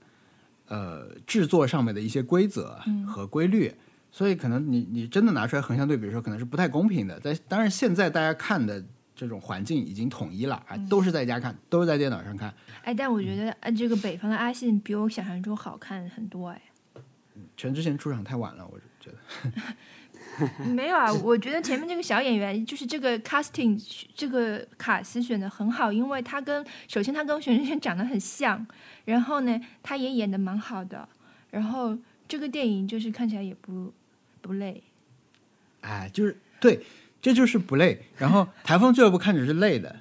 [0.68, 3.72] 呃制作上面的一些规则和规律。
[4.12, 7.20] 所以可能你你真的拿出来横向对比的时候，可能是不太公平的。
[7.20, 8.84] 在当然现在大家看的
[9.20, 12.54] 这种环境已经统一了啊，都是在家看，都是在电脑上看。
[12.84, 16.62] 哎，但我觉得呃，这个北方的阿信比我想象中好看很多哎。
[17.58, 19.62] 全智贤出场太晚了，我觉得。
[20.72, 23.78] 没有啊，我觉得前面这个小演员就是这个 casting
[24.16, 28.66] 这个卡斯选的很好，因为他跟首先他跟全智贤长得很像，
[29.04, 31.10] 然后呢他也演的蛮好的，
[31.52, 33.92] 然后这个电影就是看起来也不
[34.40, 34.82] 不累。
[35.82, 36.80] 哎，就是对，
[37.22, 38.06] 这就是不累。
[38.18, 39.96] 然后台风俱乐部看着是累的，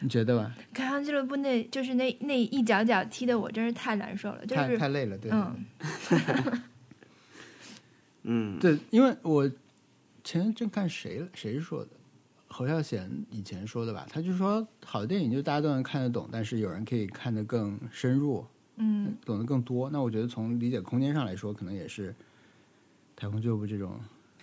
[0.00, 0.54] 你觉得吧？
[0.74, 5.30] 台风俱乐部那就是那那一脚脚踢的我真是太难受了，就太是太累了，对。
[5.32, 5.66] 嗯
[8.22, 9.50] 嗯， 对，因为我
[10.22, 11.90] 前一阵看谁了，谁说的？
[12.52, 18.44] 侯孝贤以前说的吧，他就说好的电影就大家都能看得懂，但是有人可以看得更深入，
[18.76, 19.88] 嗯懂得更多。
[19.90, 22.12] 那我觉得从理解空间上来说，可能也是
[23.14, 24.00] 台风俱乐部这种，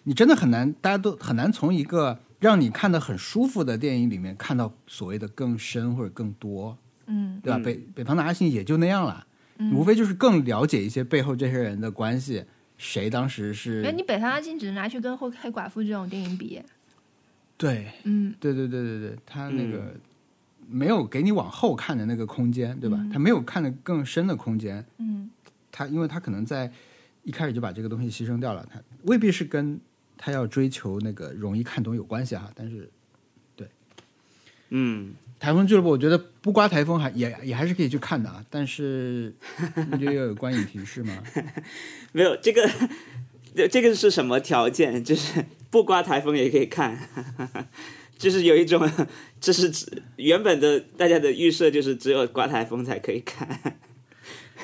[0.07, 6.77] 你真的很难，大家都很难从一个让你看的很舒服的电影里面看到所谓的更深或者更多，
[7.07, 7.41] 嗯。
[7.43, 7.59] 对吧？
[7.59, 7.63] 嗯。
[7.63, 9.27] 北北方的阿信也就那样了，
[9.57, 9.75] 嗯。
[9.75, 12.45] 无非就是更了解一些背后这些人的关系，
[12.77, 16.61] 谁当时是哎，你北方阿信只能拿去跟后黑寡妇这种电影比，
[17.57, 17.91] 对。
[18.03, 18.33] 嗯。
[18.39, 19.93] 对对对对对，他那个
[20.69, 22.97] 没有给你往后看的那个空间，对吧？
[23.11, 25.29] 他没有看的更深的空间，嗯。
[25.69, 26.71] 他因为他可能在
[27.23, 29.77] 一开始就把这个东西牺牲掉了，他未必是跟
[30.17, 32.51] 他要追求那个容易看懂有关系哈。
[32.55, 32.89] 但是
[33.55, 33.67] 对
[34.69, 38.43] 嗯，台风俱乐部，我觉得不刮台风还也也还是可以去看的啊。
[38.49, 39.33] 但是
[39.91, 41.23] 你觉得要有观影提示吗？
[42.11, 42.69] 没有这个，
[43.69, 45.03] 这个是什么条件？
[45.03, 46.97] 就是不刮台风也可以看，
[48.17, 48.89] 就是有一种，
[49.39, 53.79] 这是指原本的大家的预设就是只有刮台风才可以看。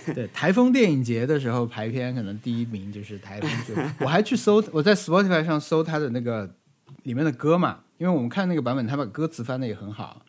[0.13, 3.89] 对，台风电影节的时候排片，可能第一名就是台风俱乐部。
[4.05, 6.55] 我还去搜，我在 Spotify 上搜他的那个
[7.03, 10.25] 里面的歌嘛，因为我们看那个版本，他把歌词翻的也很好，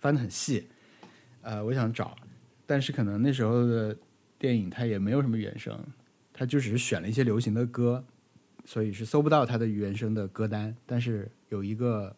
[0.00, 0.68] 翻的很细。
[1.42, 2.16] 呃，我想找，
[2.66, 3.96] 但是可能那时候的
[4.38, 5.76] 电影它也没有什么原声，
[6.32, 8.04] 它就只是选了一些流行的歌，
[8.64, 10.74] 所以是搜不到它的原声的歌单。
[10.86, 12.14] 但是有一个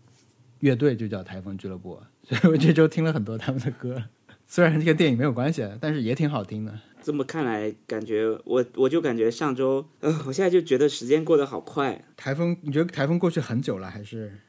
[0.61, 4.02] 乐队就叫台风俱乐部，所以我这周听了很多他们的歌。
[4.46, 6.78] 虽然这个电影没有关系，但是也挺好听的。
[7.05, 12.02] 这么看来，感觉我我就感觉上周，呃，我现在就觉得时间过得好快。
[12.16, 14.40] 台风，你觉得台风过去很久了，还是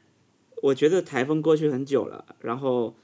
[0.62, 2.96] 我觉得台风过去很久了，然后，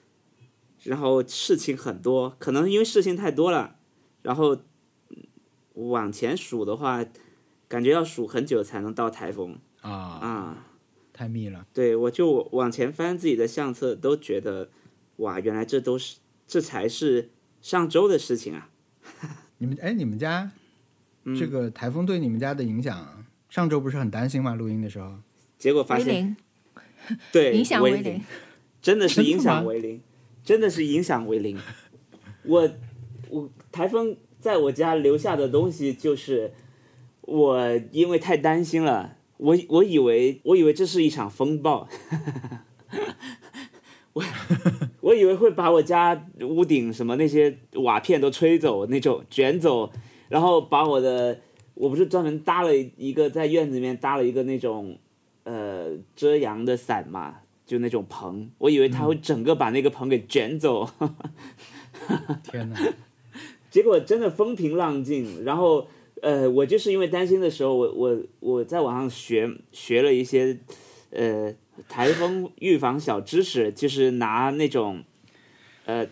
[0.84, 3.76] 然后事情很多，可能因为事情太多了，
[4.22, 4.54] 然后
[5.10, 5.18] 嗯
[5.74, 7.04] 往前数的话，
[7.68, 10.66] 感觉要数很久才能到台风啊啊。
[11.12, 11.66] 太密了？
[11.74, 14.70] 对，我就往前翻自己的相册，都觉得
[15.16, 17.28] 哇，原来这都是这才是
[17.60, 18.70] 上周的事情啊。
[19.62, 20.50] 你们哎，你们家
[21.22, 21.36] 嗯。
[21.36, 24.56] 这个台风对你们家的影响，上周不是很担心吗？
[24.56, 25.14] 录音的时候，
[25.56, 26.36] 结果发现，
[27.30, 28.22] 对影响为为零零，
[28.82, 30.02] 真的是影响为零，
[30.42, 31.56] 真的是影响为零。
[32.42, 32.68] 我
[33.28, 36.52] 我台风在我家留下的东西就是
[37.20, 41.88] 我因为太担心了，我我以为我以为这是一场风暴，
[44.14, 44.24] 我
[45.02, 49.92] 我以为会把我家屋顶什么那些瓦片都吹走，那种卷走，
[50.30, 51.38] 然后把我的
[51.74, 54.96] 我不是专门搭了一个在院子里面搭了一个那种
[55.42, 60.88] 呃遮阳的伞嘛，就那种棚，我以为他会整个把那个棚给卷走，
[62.44, 62.78] 天哪！
[63.70, 65.42] 结果真的风平浪静。
[65.44, 65.86] 然后
[66.20, 70.58] 呃，我就是因为担心的时候，我我我在网上学学了一些
[71.10, 71.52] 呃
[71.88, 75.02] 台风预防小知识，就是拿那种
[75.86, 76.06] 呃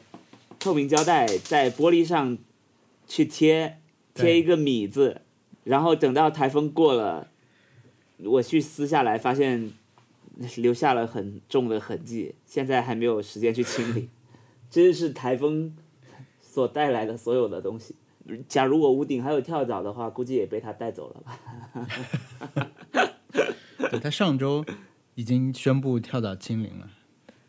[0.59, 2.39] 透明胶带在玻璃上
[3.07, 3.79] 去贴
[4.15, 5.23] 贴一个米字，
[5.65, 7.29] 然后等到台风过了，
[8.19, 9.73] 我去撕下来，发现
[10.57, 14.09] 留下了很重的痕迹，现在还没有时间去清理。
[14.71, 15.77] 这是台风
[16.41, 17.95] 所带来的所有的东西。
[18.49, 22.71] 假如我屋顶还有跳蚤的话，估计也被它带走了吧。
[23.91, 24.65] 对他上周
[25.21, 26.89] 已经宣布跳蚤清零了，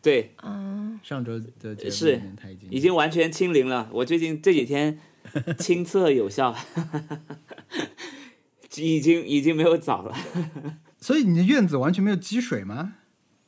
[0.02, 3.88] 对，啊，上周的节目是里面他已经已经完全清零了。
[3.94, 4.98] 我最近这几天
[5.58, 6.54] 亲测有效，
[8.76, 10.14] 已经已经没有藻了。
[11.00, 12.96] 所以你的院子完全没有积水吗？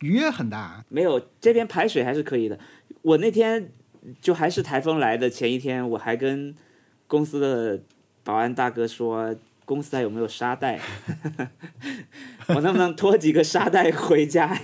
[0.01, 2.59] 雨也很大，没有，这边排水还是可以的。
[3.03, 3.70] 我那天
[4.22, 6.55] 就还是台风来的前一天，我还跟
[7.07, 7.83] 公司的
[8.22, 10.80] 保安大哥说，公司还有没有沙袋，
[12.48, 14.58] 我能不能拖几个沙袋回家？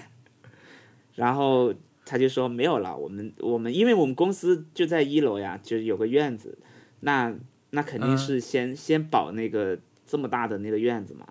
[1.15, 1.75] 然后
[2.05, 6.59] 他就说没有了，我们我们因为我们公司就在一楼呀，就是有个院子，
[7.01, 7.35] 那
[7.71, 11.27] 那肯定是先、先保那个这么大的那个院子嘛，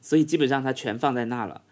[0.00, 1.62] 所以基本上他全放在那了。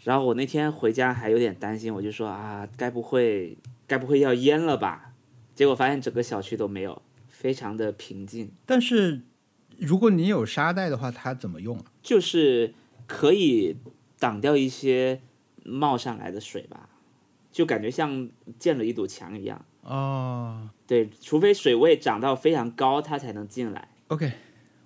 [0.00, 5.12] 然后我那天回家还有点担心，我就说啊，该不会该不会要淹了吧？
[5.54, 9.20] 结果发现整个小区都没有，非常的平静，但是
[9.82, 11.84] 如果你有沙袋的话，它怎么用啊？
[12.02, 12.74] 就是
[13.06, 13.76] 可以
[14.18, 15.20] 挡掉一些
[15.64, 16.88] 冒上来的水吧，
[17.50, 18.28] 就感觉像
[18.58, 19.64] 建了一堵墙一样。
[19.82, 23.88] 哦对，除非水位涨到非常高，它才能进来。
[24.08, 24.32] ，OK，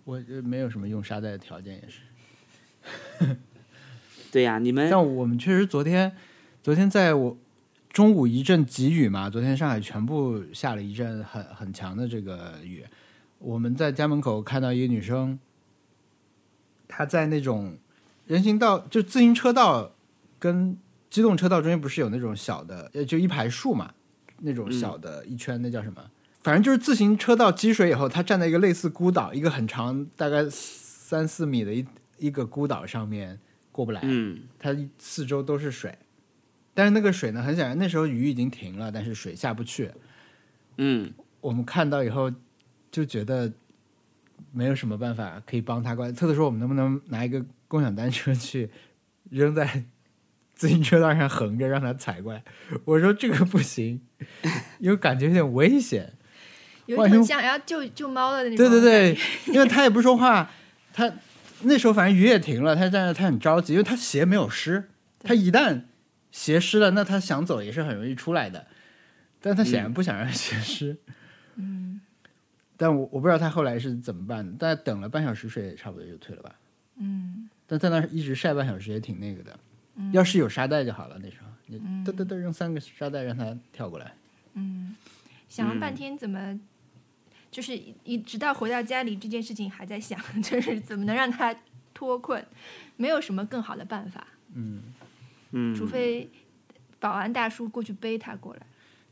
[0.05, 3.37] 我呃没有什么用沙袋的条件，也是。
[4.33, 6.17] 对呀、你们像我们确实昨天，
[6.63, 7.37] 昨天在我
[7.91, 12.85] 中午一阵急雨嘛，昨天上海全部下了一阵很很强的这个雨。
[13.39, 15.39] 我们在家门口看到一个女生，
[16.89, 17.79] 她在那种
[18.27, 19.93] 人行道，就自行车道
[20.39, 20.77] 跟
[21.11, 23.93] 机动车道中间不是有那种小的，呃，就一排树嘛，
[24.41, 26.11] 那种小的一圈，那叫什么？
[26.43, 31.87] 反正就是自行车道积水以后，她站在一个类似孤岛，一个很长大概三四米的一
[32.19, 33.39] 一个孤岛上面
[33.73, 34.01] 过不来。
[34.05, 35.99] 嗯它四周都是水，
[36.73, 39.91] 但是那个水呢，很显然那时候雨已经停了，但是水下不去。
[40.77, 42.31] 嗯，我们看到以后
[42.91, 43.53] 就觉得
[44.53, 46.13] 没有什么办法可以帮他过来。
[46.13, 48.71] 特特说我们能不能拿一个共享单车去
[49.31, 49.85] 扔在
[50.55, 52.43] 自行车道上横着让他踩过来？
[52.85, 54.01] 我说这个不行，
[54.79, 56.13] 因为感觉有点危险。
[56.87, 58.57] 有万一一种想要救救猫的那种。
[58.57, 59.19] 对对对，
[59.53, 60.51] 因为他也不说话，
[60.93, 61.13] 他
[61.63, 64.89] 那时候反正雨也停了，他站在他很着急，因为他鞋没有湿，
[65.21, 65.83] 他一旦
[66.31, 68.69] 鞋湿了，那他想走也是很容易出来的，
[69.41, 70.97] 但他显然不想让鞋湿。
[71.57, 71.86] 嗯
[72.77, 76.55] 但我我不知道他后来是怎么办的，但等了半小时，水也差不多就退了吧。
[76.99, 79.59] 嗯但在那儿一直晒半小时也挺那个的。
[79.97, 84.13] 嗯要是有沙袋就好了，那时候你嗯嘚嘚嘚扔三个沙袋让他跳过来。
[84.55, 84.95] 嗯，
[85.49, 86.59] 想了半天怎么，
[87.51, 91.55] 就是一一直到回到家里这件事情还在想， 就是怎么能让他
[91.95, 92.45] 脱困，
[92.97, 94.83] 没有什么更好的办法，嗯，
[95.53, 96.31] 嗯，除非
[97.01, 98.67] 保安大叔过去背他过来，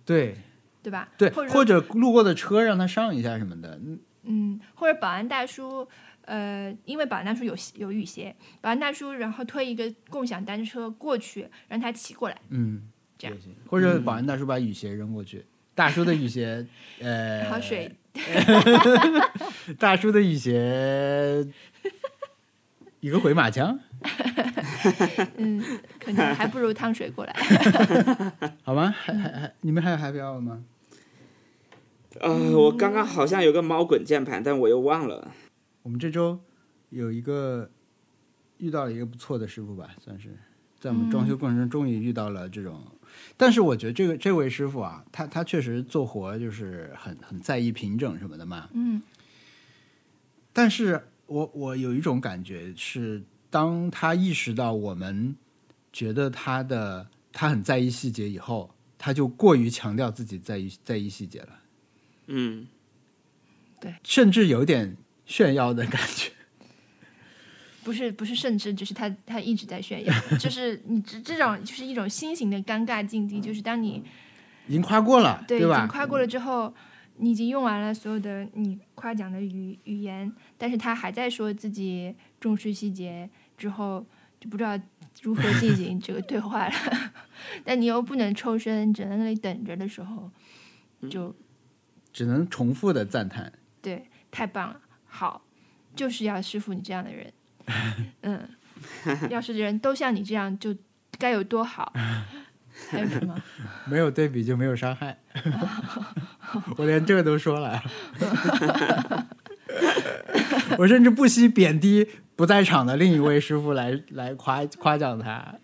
[0.05, 0.37] 对
[0.85, 1.09] 对吧？
[1.19, 3.81] 对，或者路过的车让他上一下什么的。
[3.83, 5.89] 嗯嗯，或者保安大叔，
[6.27, 12.37] 呃，因为保安大叔有有雨鞋，保安大叔然后推一个共享单车过去，让他骑过来。
[12.51, 12.83] 嗯，
[13.19, 16.67] 这样或者保安大叔把雨鞋扔过去，大叔的雨鞋，
[17.01, 17.91] 呃，然后水，
[19.79, 21.47] 大叔的雨鞋，
[23.01, 23.79] 一个回马枪，
[25.37, 25.63] 嗯，
[26.01, 27.35] 可能还不如趟水过来。
[28.63, 28.95] 好吗？
[28.97, 30.65] 还还还，你们还有 happy hour 吗？
[32.21, 35.33] 呃，我刚刚好像有个猫滚键盘，但我又忘了。
[35.83, 36.41] 我们这周
[36.91, 37.71] 有一个
[38.59, 40.37] 遇到了一个不错的师傅吧，算是
[40.79, 42.81] 在我们装修过程中终于遇到了这种。
[43.37, 48.69] 但是我觉得这个这位师傅啊，他他确实做活就是很很在意平整什么的嘛。
[48.73, 49.03] 嗯
[50.53, 55.35] 但是我我有一种感觉是，当他意识到我们
[55.93, 61.59] 觉得他的他很在意细节以后，他就过于强调自己在意在意细节了，
[62.27, 62.67] 嗯
[63.81, 64.97] 对甚至有点
[65.27, 66.31] 炫耀的感觉。
[67.83, 74.03] 不是不是，甚至就是他他一直在炫耀， 就是你这这种就是一种新型的尴尬境地，就是当你
[74.67, 75.81] 已经夸过了，对已吧？
[75.81, 76.75] 经夸过了之后，
[77.19, 84.03] 你已经用完了所有的你夸奖的语语言，但是他还在说自己重视细节，之后
[84.41, 84.81] 就不知道
[85.21, 86.75] 如何进行这个对话了。
[87.63, 90.31] 但你又不能抽身，只能在那里等着的时候，
[91.11, 91.37] 就
[92.15, 93.53] 只能重复的赞叹。
[93.83, 95.45] 对，太棒了，好，
[95.95, 97.33] 就是要师傅你这样的人，
[98.23, 98.49] 嗯，
[99.29, 100.75] 要是人都像你这样，就
[101.19, 101.93] 该有多好。
[102.91, 103.41] 还有什么？
[103.87, 105.19] 没有对比就没有伤害，
[106.77, 107.81] 我连这个都说了，
[110.79, 115.55] 我甚至不惜贬低不在场的另一位师傅来来夸夸奖他。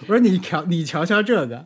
[0.00, 1.64] 我说你瞧你瞧瞧这个，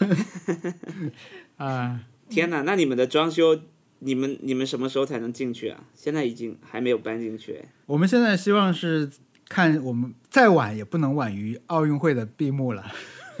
[1.56, 2.62] 啊，天哪！
[2.62, 3.60] 那你们的装修，
[4.00, 5.84] 你们你们什么时候才能进去啊？
[5.94, 7.62] 现在已经还没有搬进去。
[7.86, 9.10] 我们现在希望是
[9.48, 12.86] 看我们再晚也不能晚于奥运会的闭幕了。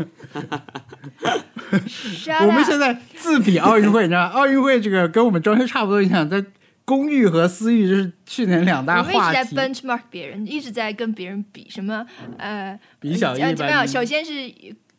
[2.40, 6.44] 我们现在自比奥运会，你知道，奥运会这个跟我们装修差不多，你想在
[6.84, 9.68] 公寓和私域就是去年两大我们一直在。
[9.68, 12.04] benchmark 别人，一直在跟别人比什么
[12.38, 14.32] 呃，比小一般，首先是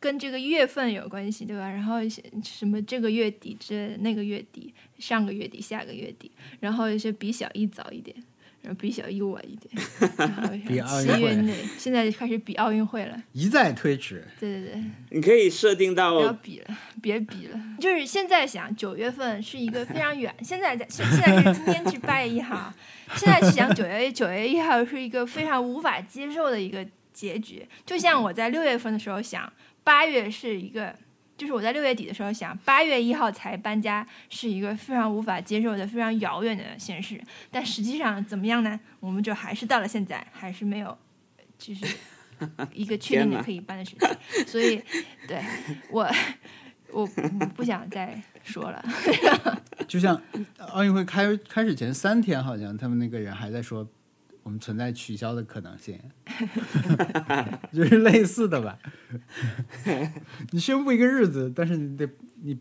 [0.01, 1.69] 跟这个月份有关系，对吧？
[1.69, 1.99] 然后
[2.43, 8.17] 什么这个月底这那个月底，上个月底下个月底，然后一些比小一早一点，
[8.63, 9.71] 然后比小一晚一点，
[10.17, 13.23] 然后 比奥运会七月内，现在就开始比奥运会了。
[13.33, 14.25] 一再推迟。
[14.39, 17.59] 对对对，你可以设定到不要比了，别比了。
[17.79, 22.73] 就是现在想，九月份是一个非常远，现在在现现在是今天是八月一号，
[23.15, 26.83] 现在是想九月九月一号是一个非常无法接受的一个
[27.13, 27.63] 结局。
[27.85, 29.51] 就像我在六月份的时候想，
[29.83, 30.95] 八月是一个。
[31.37, 37.19] 就是我在六月底的时候想，八月一号才搬家是一个非常无法接受的、非常遥远的现实。
[37.49, 38.79] 但实际上怎么样呢？
[38.99, 40.95] 我们就还是到了现在，还是没有，
[41.57, 41.83] 就是
[42.71, 44.17] 一个确定的可以搬的时间。
[44.45, 44.79] 所以，
[45.27, 45.43] 对
[45.89, 46.07] 我，
[46.91, 47.07] 我
[47.55, 48.85] 不想再说了。
[49.89, 50.21] 就像
[50.59, 53.87] 奥运会开开始前三天，好像他们那个人还在说
[54.43, 55.99] 我们存在取消的可能性，
[57.71, 58.77] 就是类似的吧。
[60.51, 62.09] 你宣布一个日子，但是你得
[62.41, 62.57] 你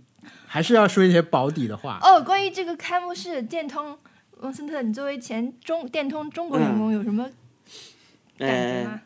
[0.47, 1.99] 还是要说一些保底的话。
[2.03, 3.99] 哦，关于这个开幕式，电通
[4.39, 7.31] 文森特，你作为前中电通中国员工，有什么
[8.37, 8.91] 感觉吗？
[8.93, 9.03] 呃，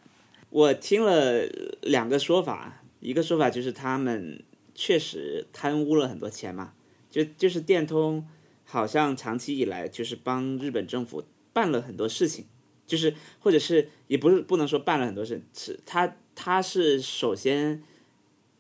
[0.51, 1.45] 我听了
[1.83, 4.43] 两个说法，一个说法就是他们
[4.75, 6.73] 确实贪污了很多钱嘛，
[7.11, 8.27] 就就是电通
[8.65, 12.47] 好像长期以来就是帮日本政府办了很多事情，
[12.87, 17.83] 就是或者是也不是不能说办了很多事，是他他是首先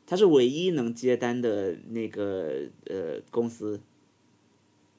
[0.07, 3.81] 他是唯一能接单的那个呃公司，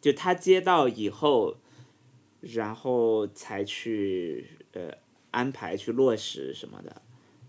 [0.01, 1.57] 就他接到以后，
[2.41, 4.91] 然后才去呃
[5.31, 7.01] 安排去落实什么的。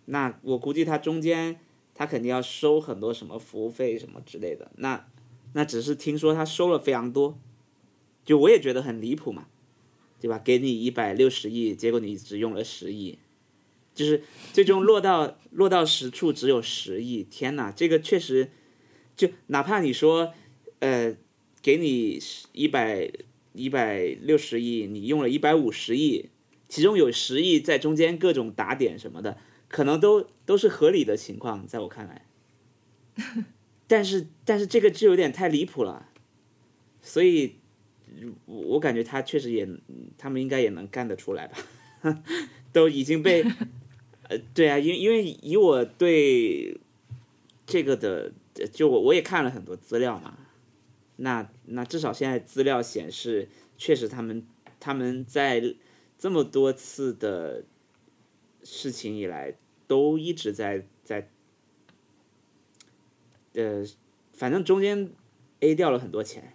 [0.07, 1.59] 那我估计他中间
[1.95, 4.71] 他肯定要收很多什么服务费什么之类的。
[4.77, 5.07] 那
[5.53, 7.39] 那只是听说他收了非常多，
[8.25, 9.49] 就我也觉得很离谱嘛，
[10.21, 10.39] 对吧？
[10.39, 13.19] 给你一百六十亿，结果你只用了十亿，
[13.95, 17.23] 就是最终落到落到实处只有十亿。
[17.23, 18.51] 天哪，这个确实，
[19.17, 20.33] 就哪怕你说
[20.81, 21.17] 呃
[21.61, 22.21] 给你
[22.53, 23.11] 一百
[23.53, 26.31] 一百六十亿，你用了一百五十亿，
[26.69, 29.39] 其中有十亿在中间各种打点什么的，
[29.69, 32.27] 可能都都是合理的情况，在我看来。
[33.87, 36.11] 但是但是这个就有点太离谱了，
[37.01, 37.55] 所以
[38.47, 39.69] 我我感觉他确实也，
[40.17, 41.59] 他们应该也能干得出来吧，
[42.73, 43.43] 都已经被，
[44.23, 46.79] 呃，对啊，因因为以我对
[47.67, 48.33] 这个的，
[48.73, 50.39] 就我我也看了很多资料嘛，
[51.17, 54.47] 那那至少现在资料显示，确实他们
[54.81, 55.75] 他们在
[56.19, 57.65] 这么多次的
[58.63, 59.55] 事情以来，
[59.87, 61.29] 都一直在在，
[63.55, 63.85] 呃，
[64.33, 65.11] 反正中间
[65.61, 66.53] A 掉了很多钱。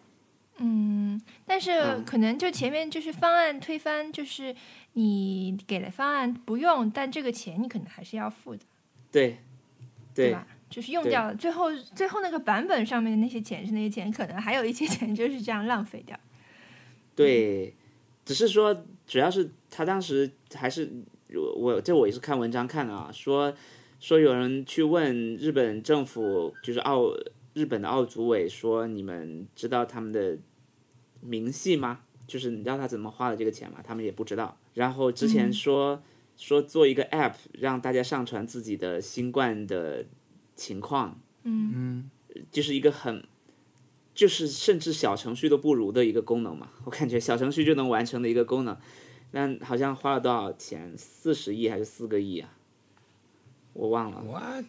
[0.63, 4.55] 嗯，但是嗯可能就前面就是方案推翻，就是
[4.93, 8.61] 你给了方案不用，但这个钱你可能还是要付的，
[9.11, 9.39] 对，
[10.13, 10.45] 对吧？
[10.69, 16.17] 就是用掉了，最后最后那个版本上面的那些钱是那些钱，可能还有一些钱就是这样浪费掉。
[17.15, 17.73] 对，
[18.23, 20.89] 只是说主要是他当时还是
[21.33, 23.53] 我我这我也是看文章看的啊，说
[23.99, 27.11] 说有人去问日本政府，就是奥
[27.53, 30.37] 日本的奥组委说，你们知道他们的
[31.21, 32.01] 明细吗？
[32.27, 33.79] 就是你知道他怎么花的这个钱吗？
[33.83, 34.57] 他们也不知道。
[34.73, 36.01] 然后之前说、
[36.37, 40.05] 说做一个 app 让大家上传自己的新冠的
[40.55, 42.09] 情况，嗯
[42.49, 43.27] 就是一个很，
[44.15, 46.69] 就是甚至小程序都不如的一个功能嘛。
[46.85, 48.77] 我感觉小程序就能完成的一个功能，
[49.31, 50.97] 那好像花了多少钱？
[50.97, 52.55] 四十亿还是四个亿啊？
[53.73, 54.23] 我忘了。
[54.23, 54.65] What？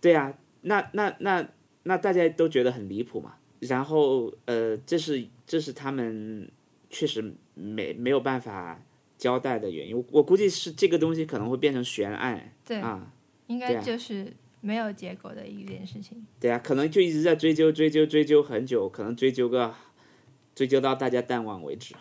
[0.00, 1.48] 对啊，那那那
[1.82, 3.34] 那大家都觉得很离谱嘛。
[3.60, 6.50] 然后呃，这是这是他们
[6.88, 8.82] 确实没没有办法
[9.16, 9.96] 交代的原因。
[9.96, 13.12] 我我估计是这个东西可能会变成悬案对，啊，
[13.46, 16.26] 应该就是没有结果的一件事情。
[16.40, 19.74] 对啊，可能就一直在追究追究追究很久，可能追究个
[20.54, 21.94] 追究到大家淡忘为止。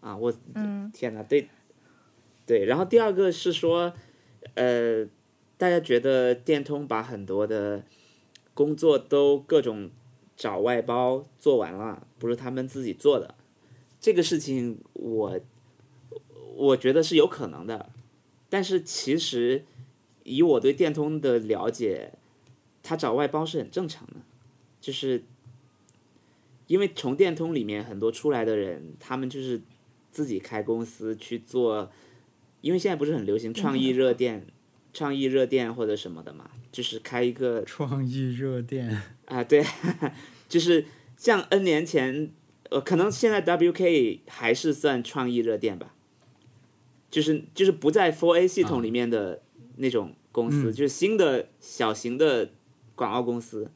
[0.00, 1.48] 啊，我嗯天哪，对
[2.46, 3.92] 对，然后第二个是说，
[4.54, 5.04] 呃，
[5.56, 7.84] 大家觉得电通把很多的
[8.54, 9.90] 工作都各种
[10.38, 13.34] 找外包做完了，不是他们自己做的，
[14.00, 15.40] 这个事情我
[16.54, 17.90] 我觉得是有可能的，
[18.48, 19.64] 但是其实
[20.22, 22.12] 以我对电通的了解，
[22.84, 24.14] 他找外包是很正常的，
[24.80, 25.24] 就是
[26.68, 29.60] 因为从电通里面很多出来的人，他们就是
[30.12, 31.90] 自己开公司去做，
[32.60, 34.46] 因为现在不是很流行创意热电、
[34.92, 36.48] 创意热电或者什么的嘛，
[36.78, 39.64] 就是开一个创意热店， 啊，对，
[40.48, 40.84] 就是
[41.16, 42.30] 像 N 年前，
[42.70, 45.92] 呃，可能现在 WK 还是算创意热店吧，
[47.10, 49.42] 就是就是不在 Four A 系统里面的
[49.78, 52.52] 那种公司，嗯就是新的小型的
[52.94, 53.72] 广告公司，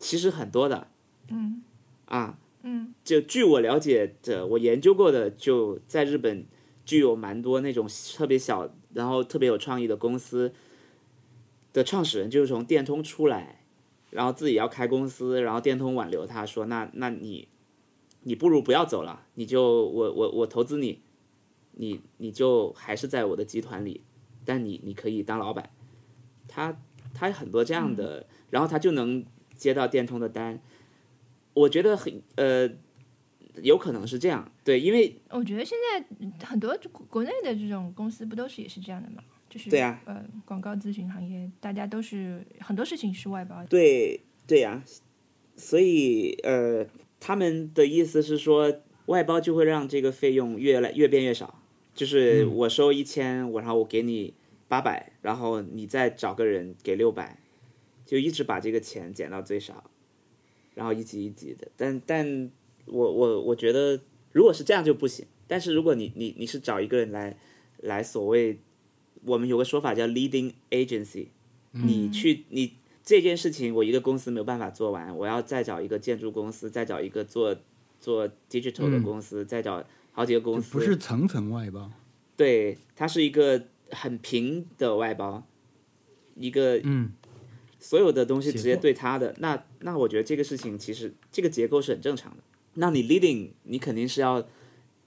[0.00, 0.88] 其实很多的
[1.28, 1.62] 嗯
[2.06, 2.36] 啊。
[2.64, 6.44] 嗯就据我了解的，我研究过的，就在日本
[6.84, 7.86] 具有蛮多那种
[8.16, 10.52] 特别小，然后特别有创意的公司
[11.74, 13.66] 的创始人，就是从电通出来，
[14.10, 17.48] 然后自己要开公司，然后电通挽留他说，那那你
[18.22, 21.02] 你不如不要走了，你就我我我投资你，
[21.72, 24.02] 你你就还是在我的集团里，
[24.46, 25.68] 但你你可以当老板。
[26.46, 26.80] 他
[27.12, 29.24] 他很多这样的，然后他就能
[29.56, 30.60] 接到电通的单。
[31.54, 32.70] 我觉得很呃，
[33.62, 39.22] 有可能是这样，对，因为我觉得现在很多国国内的这种公司不都是也是这样的吗？
[39.54, 43.66] 就是对啊呃，广告咨询行业大家都是很多事情是外包的。
[43.66, 44.82] 对对呀、
[45.54, 46.84] 所以呃，
[47.20, 51.62] 他们的意思是说，外包就会让这个费用越来越变越少，
[51.94, 54.34] 就是我收一千，我然后我给你
[54.66, 57.38] 八百，然后你再找个人给六百，
[58.04, 59.88] 就一直把这个钱减到最少，
[60.74, 61.68] 然后一级一级的。
[61.76, 62.50] 但但
[62.86, 64.00] 我我我觉得，
[64.32, 65.24] 如果是这样就不行。
[65.46, 67.36] 但是如果你你你是找一个人来
[67.82, 68.58] 来所谓，
[69.24, 71.28] 我们有个说法叫 leading agency，、
[71.72, 77.56] 你去你这件事情我一个公司没有办法做完，我要再找一个建筑公司，再找一个做
[78.00, 81.90] 做 digital 的公司，再找好几个公司，不是层层外包。
[82.36, 85.46] 对，它是一个很平的外包，
[86.36, 87.12] 一个嗯，
[87.78, 92.38] 所有的东西直接对他的，那那我觉得这个事情其实这个结构是很正常的。
[92.74, 94.46] 那你 leading，你肯定是要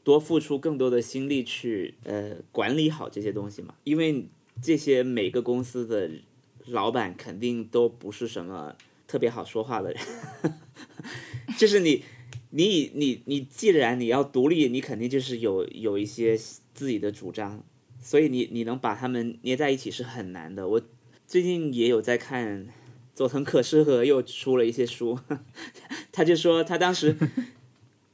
[0.07, 4.25] 多付出更多的心力去呃管理好这些东西嘛，因为
[4.61, 6.09] 这些每个公司的
[6.67, 8.73] 老板肯定都不是什么
[9.05, 10.01] 特别好说话的人，
[11.59, 12.05] 就是你
[12.51, 16.37] 你你你既然你要独立，你肯定就是有有一些
[16.73, 17.61] 自己的主张，
[18.01, 20.65] 所以你你能把他们捏在一起是很难的。
[20.69, 20.81] 我
[21.27, 22.65] 最近也有在看
[23.13, 25.19] 佐藤可士和又出了一些书，
[26.13, 27.17] 他就说他当时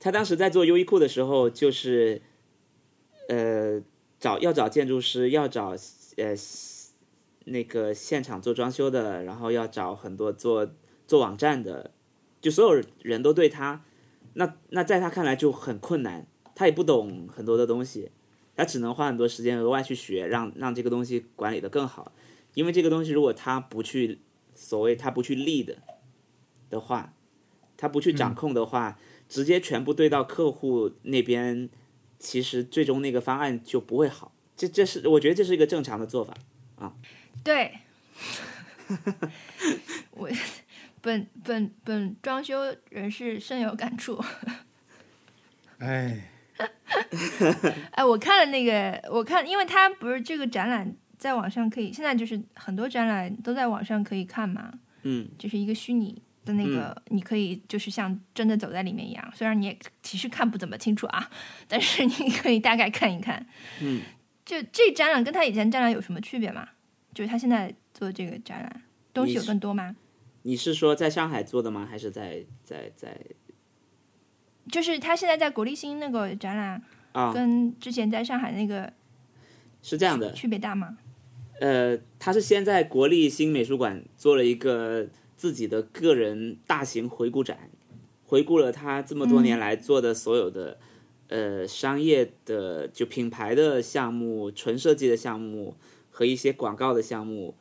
[0.03, 2.21] 他当时在做优衣库的时候，就是
[3.29, 3.81] 呃
[4.19, 5.69] 找要找建筑师，要找
[6.17, 6.35] 呃
[7.45, 10.69] 那个现场做装修的，然后要找很多做
[11.07, 11.91] 做网站的，
[12.41, 13.85] 就所有人都对他，
[14.33, 18.11] 那那在他看来就很困难，他也不懂很多的东西，
[18.57, 22.11] 他只能花很多时间额外去学，让让这个东西管理的更好。
[22.55, 24.19] 因为这个东西如果他不去
[24.53, 25.77] 所谓他不去立的
[26.69, 27.13] 的话，
[27.77, 31.69] 他不去掌控的话，直接全部对到客户那边，
[32.19, 34.33] 其实最终那个方案就不会好。
[34.55, 36.33] 这这是我觉得这是一个正常的做法
[36.77, 36.93] 啊。
[37.43, 37.79] 对，
[40.11, 40.29] 我
[41.01, 44.23] 本本本装修人士深有感触。
[45.79, 46.29] 哎，
[47.91, 54.71] 哎，我看了那个，我看，因为他不是这个展览在网上可以，现在就是很多展览都在网上可以看嘛，
[55.01, 61.29] 嗯，就是一个虚拟的那个，你可以就是像真的走在里面一样，虽然你也其实看不怎么清楚啊，
[61.67, 63.45] 但是你可以大概看一看。
[63.81, 64.01] 嗯，
[64.45, 66.67] 就这展览跟他以前展览有什么区别吗？
[67.13, 68.81] 就是他现在做这个展览
[69.13, 69.95] 东西有更多吗？
[70.41, 71.87] 你是说在上海做的吗？
[71.89, 73.17] 还是在在在
[74.71, 77.31] 就是他现在在国立新那个展览，啊？
[77.31, 78.91] 跟之前在上海那个
[79.81, 80.97] 是这样的，区别大吗？
[81.61, 85.07] 呃，他是先在国立新美术馆做了一个
[85.43, 87.69] 自己的个人大型回顾展，
[88.25, 90.79] 回顾了他这么多年来做的所有的、
[91.27, 95.75] 呃商业的就品牌的项目、纯设计的项目
[96.09, 97.55] 和一些广告的项目，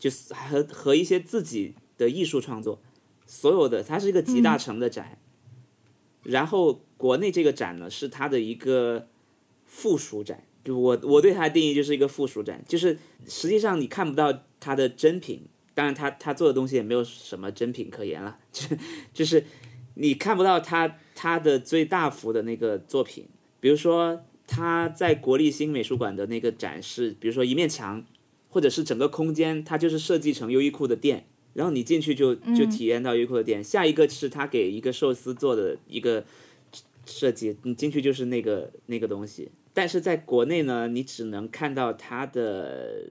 [0.00, 2.80] 就是和和一些自己的艺术创作，
[3.24, 5.16] 所有的它是一个集大成的展。
[6.24, 9.06] 然后国内这个展呢，是它的一个
[9.64, 10.42] 附属展。
[10.64, 12.98] 就我我对它的定义就是一个附属展，就是
[13.28, 15.42] 实际上你看不到它的真品，
[15.78, 18.78] 当然他他做的东西也没有什么真品可言了，就是
[19.14, 19.44] 就是
[19.94, 23.28] 你看不到他他的最大幅的那个作品，
[23.60, 28.04] 比如说他在国立新美术馆的那个展示，比如说一面墙，
[28.48, 33.62] 或者是整个空间，它就是设计成优衣库的店，然后你进去就就体验到优衣库的店。
[33.62, 36.24] 下一个是他给一个寿司做的一个
[37.06, 39.52] 设计，你进去就是那个那个东西。
[39.72, 43.06] 但是在国内呢，你只能看到他的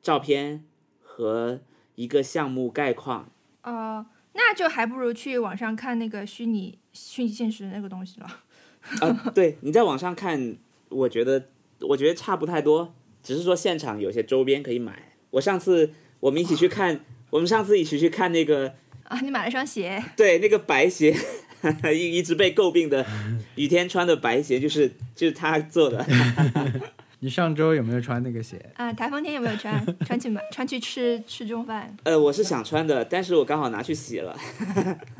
[0.00, 0.64] 照片
[1.02, 1.60] 和
[1.94, 3.30] 一个项目概况。
[3.62, 4.04] 哦，
[4.34, 8.26] 那就还不如去网上看那个虚拟虚拟现实那个东西了。
[9.00, 10.56] 啊，对，你在网上看，
[10.90, 11.48] 我觉得
[11.80, 15.12] 我觉得差不太多，只是说现场有些周边可以买。
[15.30, 15.90] 我上次
[16.20, 17.00] 我们一起去看，
[17.30, 21.16] 我们上次一起去看那个，啊，你买了双鞋，对，那个白鞋，
[21.94, 23.06] 一一直被诟病的
[23.54, 26.04] 雨天穿的白鞋，就是就是他做的。
[27.24, 28.58] 你上周有没有穿那个鞋？
[28.74, 29.82] 啊，台风天有没有穿？
[30.04, 31.96] 穿去买，穿去吃吃中饭。
[32.02, 34.38] 呃，我是想穿的，但是我刚好拿去洗了。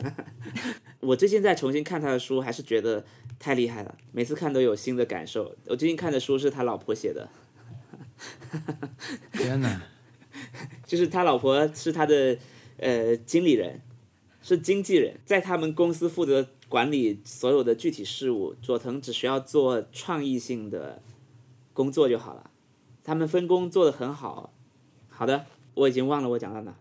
[1.00, 3.02] 我最近在重新看他的书，还是觉得
[3.38, 5.56] 太厉害了，每次看都有新的感受。
[5.66, 7.26] 我最近看的书是他老婆写的，
[9.32, 9.80] 天哪！
[10.86, 12.36] 就是他老婆是他的
[12.76, 13.80] 呃经理人，
[14.42, 21.00] 是经纪人，在他们公司负责管理所有的具体事务，佐藤只需要做创意性的
[21.74, 22.50] 工作就好了。
[23.04, 24.54] 他们分工做得很好。
[25.10, 25.44] 好的，
[25.74, 26.74] 我已经忘了我讲到哪，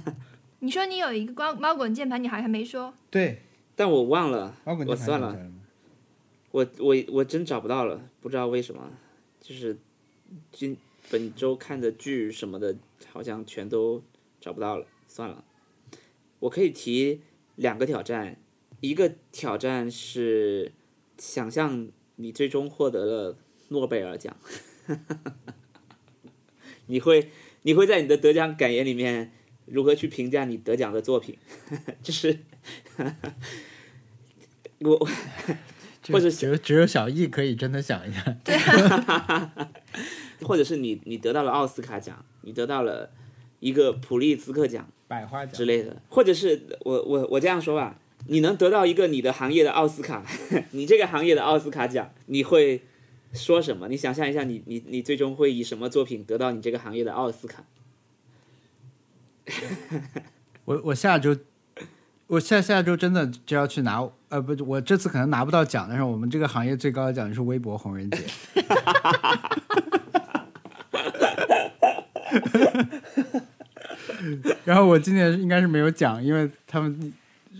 [0.60, 2.92] 你说你有一个光猫滚键盘，你好像还没说。
[3.10, 3.42] 对，
[3.74, 5.50] 但我忘了，猫滚键盘我算了
[6.50, 8.90] 我我我真找不到了，不知道为什么，
[9.40, 9.78] 就是
[10.52, 10.76] 今
[11.10, 12.76] 本周看的剧什么的，
[13.10, 14.02] 好像全都
[14.40, 15.42] 找不到了，算了。
[16.40, 17.22] 我可以提
[17.56, 18.36] 两个挑战，
[18.80, 20.72] 一个挑战是
[21.16, 23.36] 想象你最终获得了
[23.72, 24.36] 诺贝尔奖，
[26.86, 27.30] 你会
[27.62, 29.32] 你会在你的得奖感言里面
[29.66, 31.36] 如何去评价你得奖的作品？
[32.02, 32.38] 就是
[34.78, 35.08] 我
[36.10, 38.36] 或者只有只有小易可以真的想一下。
[38.44, 38.56] 对
[40.42, 43.10] 或者是你你得到了奥斯卡奖，你得到了
[43.60, 50.26] 一个普利兹克奖百花奖之类的，或者是我我我这样说吧，你能得到一个你的行业的奥斯卡，
[50.72, 52.82] 你这个行业的奥斯卡奖，你会
[53.32, 53.88] 说什么？
[53.88, 57.64] 你想象一下你，你你最终会以什么作品得到你这个行业的奥斯卡？
[60.64, 61.36] 我我下周，
[62.28, 68.18] 我下下周真的就要去拿，呃，不，我这次可能拿不到奖，但是我们这个行业最高的奖是微博红人节。
[74.64, 77.12] 然后我今年应该是没有奖，因为他们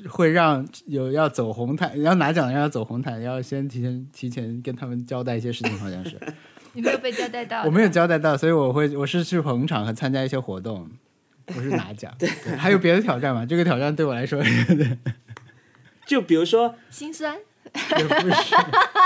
[0.09, 6.19] 会让有要走红毯，要拿奖的人要走红毯，要先提前提前跟他们交代一些事情，好像是。
[6.75, 7.65] 你没有被交代到。
[7.65, 10.89] 我没有交代到，所以我会我是去捧场和参加一些活动，
[11.47, 12.15] 不是拿奖。
[12.19, 13.45] 对，还有别的挑战吗？
[13.45, 14.43] 这个挑战对我来说
[16.07, 17.37] 就比如说心酸。
[17.99, 18.55] 也不是。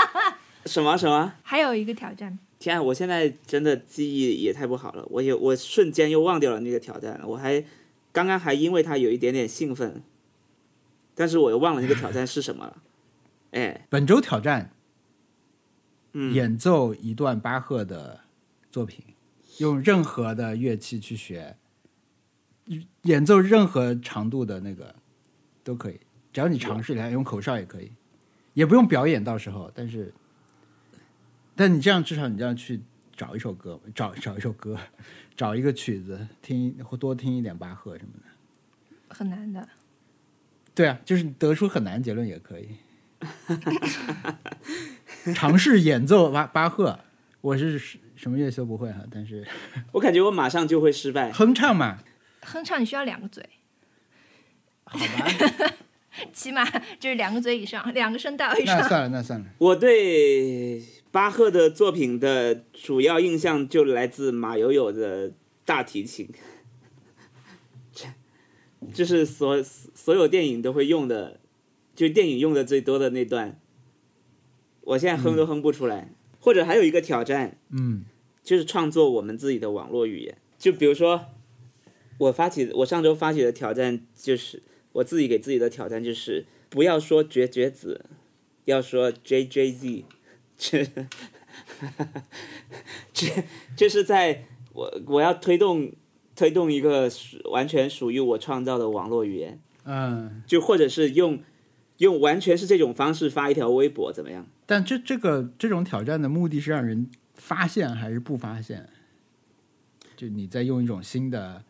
[0.65, 1.33] 什么什么？
[1.43, 7.63] 还有一个挑战，天啊，我现在真的记忆也太不好了，我有我瞬间又忘掉了那个挑战了，我还
[8.11, 10.01] 刚刚还因为他有一点点兴奋，
[11.17, 12.83] 但是我又忘了那个挑战是什么了。
[13.51, 14.71] 哎，本周挑战
[16.13, 18.21] 嗯，演奏一段巴赫的
[18.71, 19.03] 作品，
[19.57, 21.57] 用任何的乐器去学，
[23.01, 24.93] 演奏任何长度的那个
[25.63, 25.99] 都可以，
[26.31, 27.91] 只要你尝试一下，用口哨也可以，
[28.53, 30.13] 也不用表演，到时候，但是，
[31.55, 32.81] 但你这样至少你这样去
[33.15, 34.77] 找一首歌，找找一首歌，
[35.35, 39.15] 找一个曲子听，或多听一点巴赫什么的。
[39.15, 39.67] 很难的。
[40.77, 42.69] 对啊，就是得出很难结论也可以。
[45.33, 46.99] 尝试演奏巴巴赫，
[47.41, 47.79] 我是
[48.15, 49.43] 什么乐器都不会哈，但是
[49.93, 51.31] 我感觉我马上就会失败。
[51.31, 51.97] 哼唱嘛，
[52.43, 53.43] 哼唱你需要两个嘴，
[54.83, 55.27] 好吧，
[56.31, 56.63] 起码
[56.99, 58.77] 就是两个嘴以上，两个声道以上。
[58.77, 59.47] 那算了，那算了。
[59.57, 65.31] 我对巴赫的作品的主要印象就来自马友友的
[65.65, 66.37] 大提琴，这
[68.93, 71.39] 就是所所有电影都会用的，
[71.95, 73.59] 就电影用的最多的那段，
[74.81, 76.13] 我现在哼都哼不出来。
[76.39, 78.05] 或者还有一个挑战，嗯，
[78.41, 80.37] 就是创作我们自己的网络语言。
[80.57, 81.25] 就比如说，
[82.19, 84.63] 我发起我上周发起的挑战，就是
[84.93, 88.05] 我自己给自己的挑战，就是不要说绝绝子，
[88.63, 90.05] 要说 J J Z，
[90.55, 90.85] 这
[93.11, 93.43] 这
[93.75, 95.91] 这是在我我要推动
[96.37, 97.11] 推动一个
[97.51, 99.59] 完全属于我创造的网络语言。
[99.83, 101.39] 嗯，就或者是用
[101.97, 104.45] 用完全是这种方式发一条微博怎么样？
[104.65, 108.87] 但这这个这种挑战的目的是让人发现还是不发现？
[110.15, 111.63] 就你在用一种新的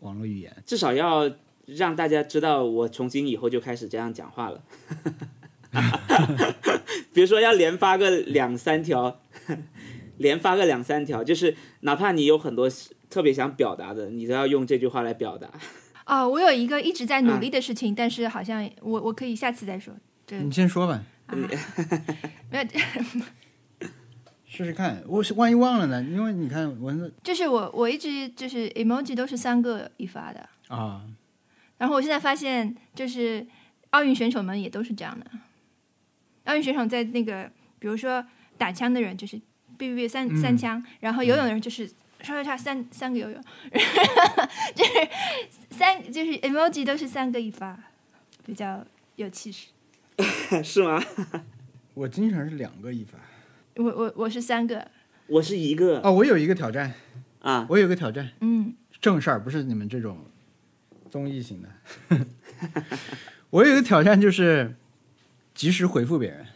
[0.00, 1.30] 网络语言，至少要
[1.66, 4.62] 让大家知道，我从今以后就开始这样讲话了。
[7.12, 9.20] 比如说，要连发个两三条，
[10.18, 12.68] 连发个两三条，就是哪怕你有很多
[13.12, 15.50] 特别想表达的，你都要用这句话来表达。
[16.06, 19.92] 哦，我有一个一直在努力的事情，但是好像我我可以下次再说。
[20.24, 21.36] 对你先说吧，啊，
[22.50, 23.88] 没有，
[24.46, 25.02] 试试看。
[25.06, 26.02] 我是万一忘了呢？
[26.02, 31.04] 因为你看文字就是我我一直就是 emoji 都是三个一发的，啊，
[31.76, 33.46] 然后我现在发现就是
[33.90, 35.26] 奥运选手们也都是这样的。
[36.44, 38.24] 奥运选手在那个比如说
[38.58, 39.36] 打枪的人就是
[39.78, 41.88] 哔哔哔三、嗯三枪，然后游泳的人就是
[42.22, 43.42] 刷刷刷三三个游泳，
[44.74, 44.90] 就是
[45.70, 47.78] 三就是 emoji 都是三个一发，
[48.44, 48.84] 比较
[49.16, 49.68] 有气势。
[50.62, 51.02] 是吗？
[51.94, 53.18] 我经常是两个一发。
[53.76, 54.86] 我我我是三个，
[55.26, 56.92] 我是一个哦，我有一个挑战，
[57.40, 60.24] 啊，我有个挑战，嗯，正事儿，不是你们这种
[61.10, 61.68] 综艺型的。
[63.50, 64.74] 我有一个挑战就是
[65.54, 66.46] 及时回复别人。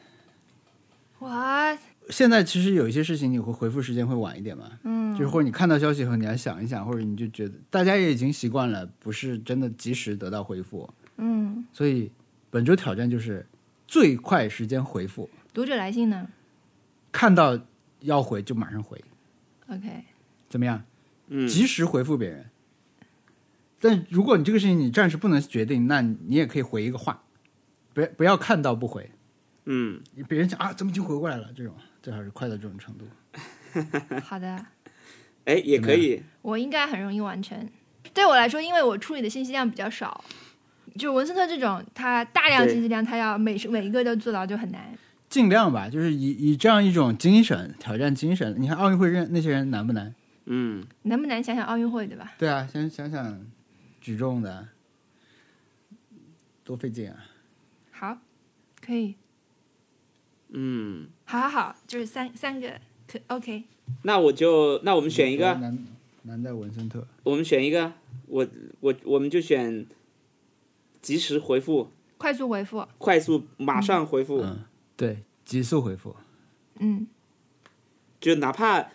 [1.20, 1.76] 哇，
[2.10, 12.10] 现在其实有一些事情你会回复时间会晚一点嘛，嗯，就是或者你看到消息以后你要想一想，或者你就觉得大家也已经习惯了，不是真的及时得到回复，嗯，所以
[12.50, 13.44] 本周挑战就是
[13.88, 16.28] 最快时间回复，读者来信呢
[17.10, 17.58] 看到
[18.00, 19.02] 要回就马上回
[19.68, 20.04] ，？OK，
[20.48, 20.84] 怎么样？
[21.28, 22.46] 嗯，及时回复别人。
[23.80, 27.22] 但如果你这个事情你暂时不能决定，那你也可以回一个话，
[27.92, 29.10] 不要不要看到不回。
[29.64, 31.52] 嗯，别人讲啊，怎么已经回过来了？
[31.54, 31.74] 这种
[32.06, 33.04] 最好是快到这种程度。
[34.22, 34.64] 好的，
[35.44, 37.68] 哎，也可以，我应该很容易完成。
[38.14, 40.24] 对我来说，因为我处理的信息量比较少，
[40.96, 44.96] 就文森特这种，他大量信息量，他要每每一个都做到就很难。
[45.28, 48.54] 尽量吧，就是以以这样一种精神挑战精神。
[48.56, 50.14] 你看奥运会认那些人难不难？
[50.44, 51.42] 嗯，难不难？
[51.42, 52.34] 想想奥运会，对吧？
[52.38, 53.44] 对啊，先想想
[54.00, 54.68] 举重的，
[56.62, 57.16] 多费劲啊！
[57.90, 58.18] 好，
[58.80, 59.16] 可以，
[60.48, 63.64] 嗯，好好好，就是三三个，可 OK。
[64.02, 65.86] 那我就那我们选一个，难
[66.22, 67.06] 难在文森特。
[67.22, 67.92] 我们选一个，
[68.26, 68.46] 我
[68.80, 69.86] 我我们就选
[71.00, 74.64] 及时回复，快速回复，快速马上回复，嗯，
[74.96, 76.16] 对，急速回复。
[76.78, 77.06] 嗯，
[78.20, 78.88] 就哪怕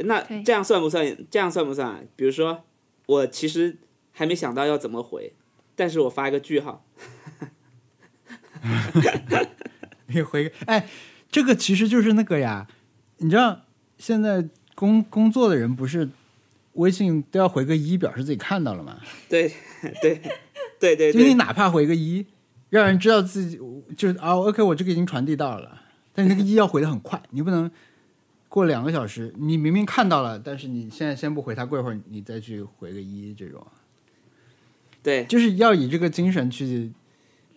[0.00, 1.16] 那这样算不算？
[1.30, 2.00] 这样算不算啊？
[2.16, 2.64] 比如说，
[3.06, 3.76] 我其实
[4.12, 5.34] 还没想到要怎么回，
[5.76, 6.84] 但是我发一个句号，
[10.06, 10.88] 你回个哎，
[11.30, 12.66] 这个其实就是那个呀，
[13.18, 13.62] 你知道
[13.98, 16.08] 现在工工作的人不是
[16.74, 19.00] 微信都要回个一，表示自己看到了吗？
[19.28, 19.52] 对
[20.02, 20.20] 对
[20.80, 22.26] 对对 就你，哪怕回个一，
[22.70, 23.58] 让人知道自己
[23.96, 25.80] 就是啊，OK，我这个已经传递到了，
[26.12, 27.70] 但你那个一要回的很快，你不能
[28.48, 33.64] 过两个小时，你明明看到了，但是你现在先不回他，过一会儿你再去回个一，这种
[35.02, 36.92] 对，就是要以这个精神去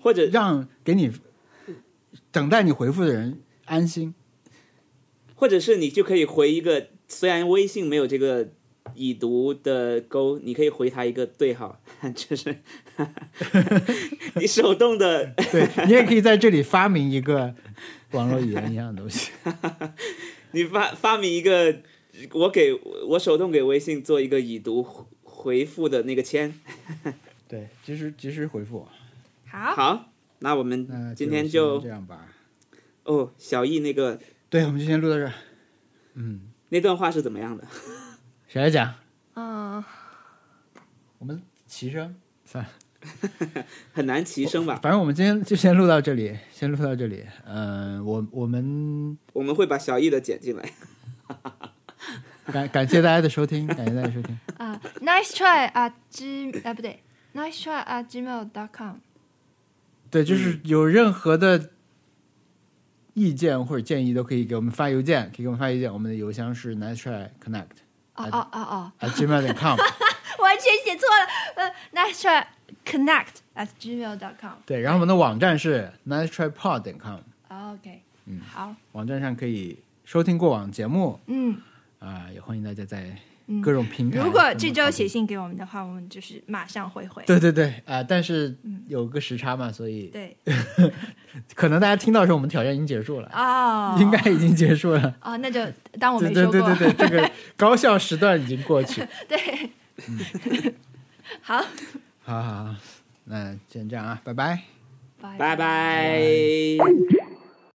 [0.02, 1.11] 或者让给你
[2.32, 4.14] 等待你回复的人安心。
[5.36, 8.49] 或者是你就可以回一个，虽然微信没有这个
[8.95, 11.80] 已读的勾，你可以回他一个对号，
[12.16, 12.58] 就是
[14.36, 17.54] 你手动的， 对你也可以在这里发明一个
[18.12, 19.32] 网络语言一样的东西。
[20.54, 21.82] 你发发明一个，
[22.34, 22.74] 我给
[23.10, 24.82] 我手动给微信做一个已读
[25.22, 26.52] 回复的那个签。
[27.48, 28.88] 对，及时及时回复。
[29.45, 32.27] 好，好，那我那们今天就这样吧。
[33.03, 34.19] 哦，小易那个
[34.49, 35.34] 对，我们就先录到这儿。
[36.15, 37.65] 嗯，那段话是怎么样的？
[38.47, 38.93] 谁来讲？
[39.35, 39.84] 嗯，
[41.19, 42.15] 我们齐声。
[42.45, 42.69] 算了，
[43.93, 44.80] 很难齐声吧？
[44.81, 47.26] 反正我们今天就先录到这里，先录到这里。
[47.45, 50.72] 嗯、我我们我们会把小易的剪进来。
[52.51, 54.39] 感感谢大家的收听，感谢大家的收听。
[54.57, 57.03] 啊，nice try 啊 g 啊不对
[57.34, 58.95] ，nice try 啊 gmail.com。
[60.10, 61.72] 对，就是有任何的
[63.14, 65.92] 意见或者建议，都可以给我们发邮件，可以给我们发邮件。
[65.92, 67.78] 我们的邮箱是 nice try connect
[68.16, 69.78] 哦哦哦哦，at gmail 点 com。
[70.40, 71.26] 完全写错了。
[71.56, 72.46] 呃，nice try
[72.86, 74.54] connect at gmail.com。
[74.66, 81.60] 对，然后我们的网站是 nice try pod 点 com，OK，嗯，好，网站上可以收听过往节目嗯
[82.00, 83.18] 啊、也欢迎大家在嗯。
[83.64, 84.19] 各种平台。
[84.19, 87.24] 如果这周写，信给我们的话，我们就是马上会回。
[87.26, 88.56] 对对对啊、但是
[88.88, 90.36] 有个时差嘛，所以对，
[91.56, 95.15] 可能大家听到的时候，我们挑战已经结束了，哦，应该已经结束了。
[95.22, 95.61] 哦，那就
[95.99, 96.52] 当我对没说过。
[96.52, 99.06] 对对对对，这个高效时段已经过去。
[99.28, 99.72] 对
[101.41, 101.64] 好。
[102.24, 102.76] 好好好，
[103.26, 104.61] 那先这样啊，拜拜。
[105.19, 107.27] 拜拜拜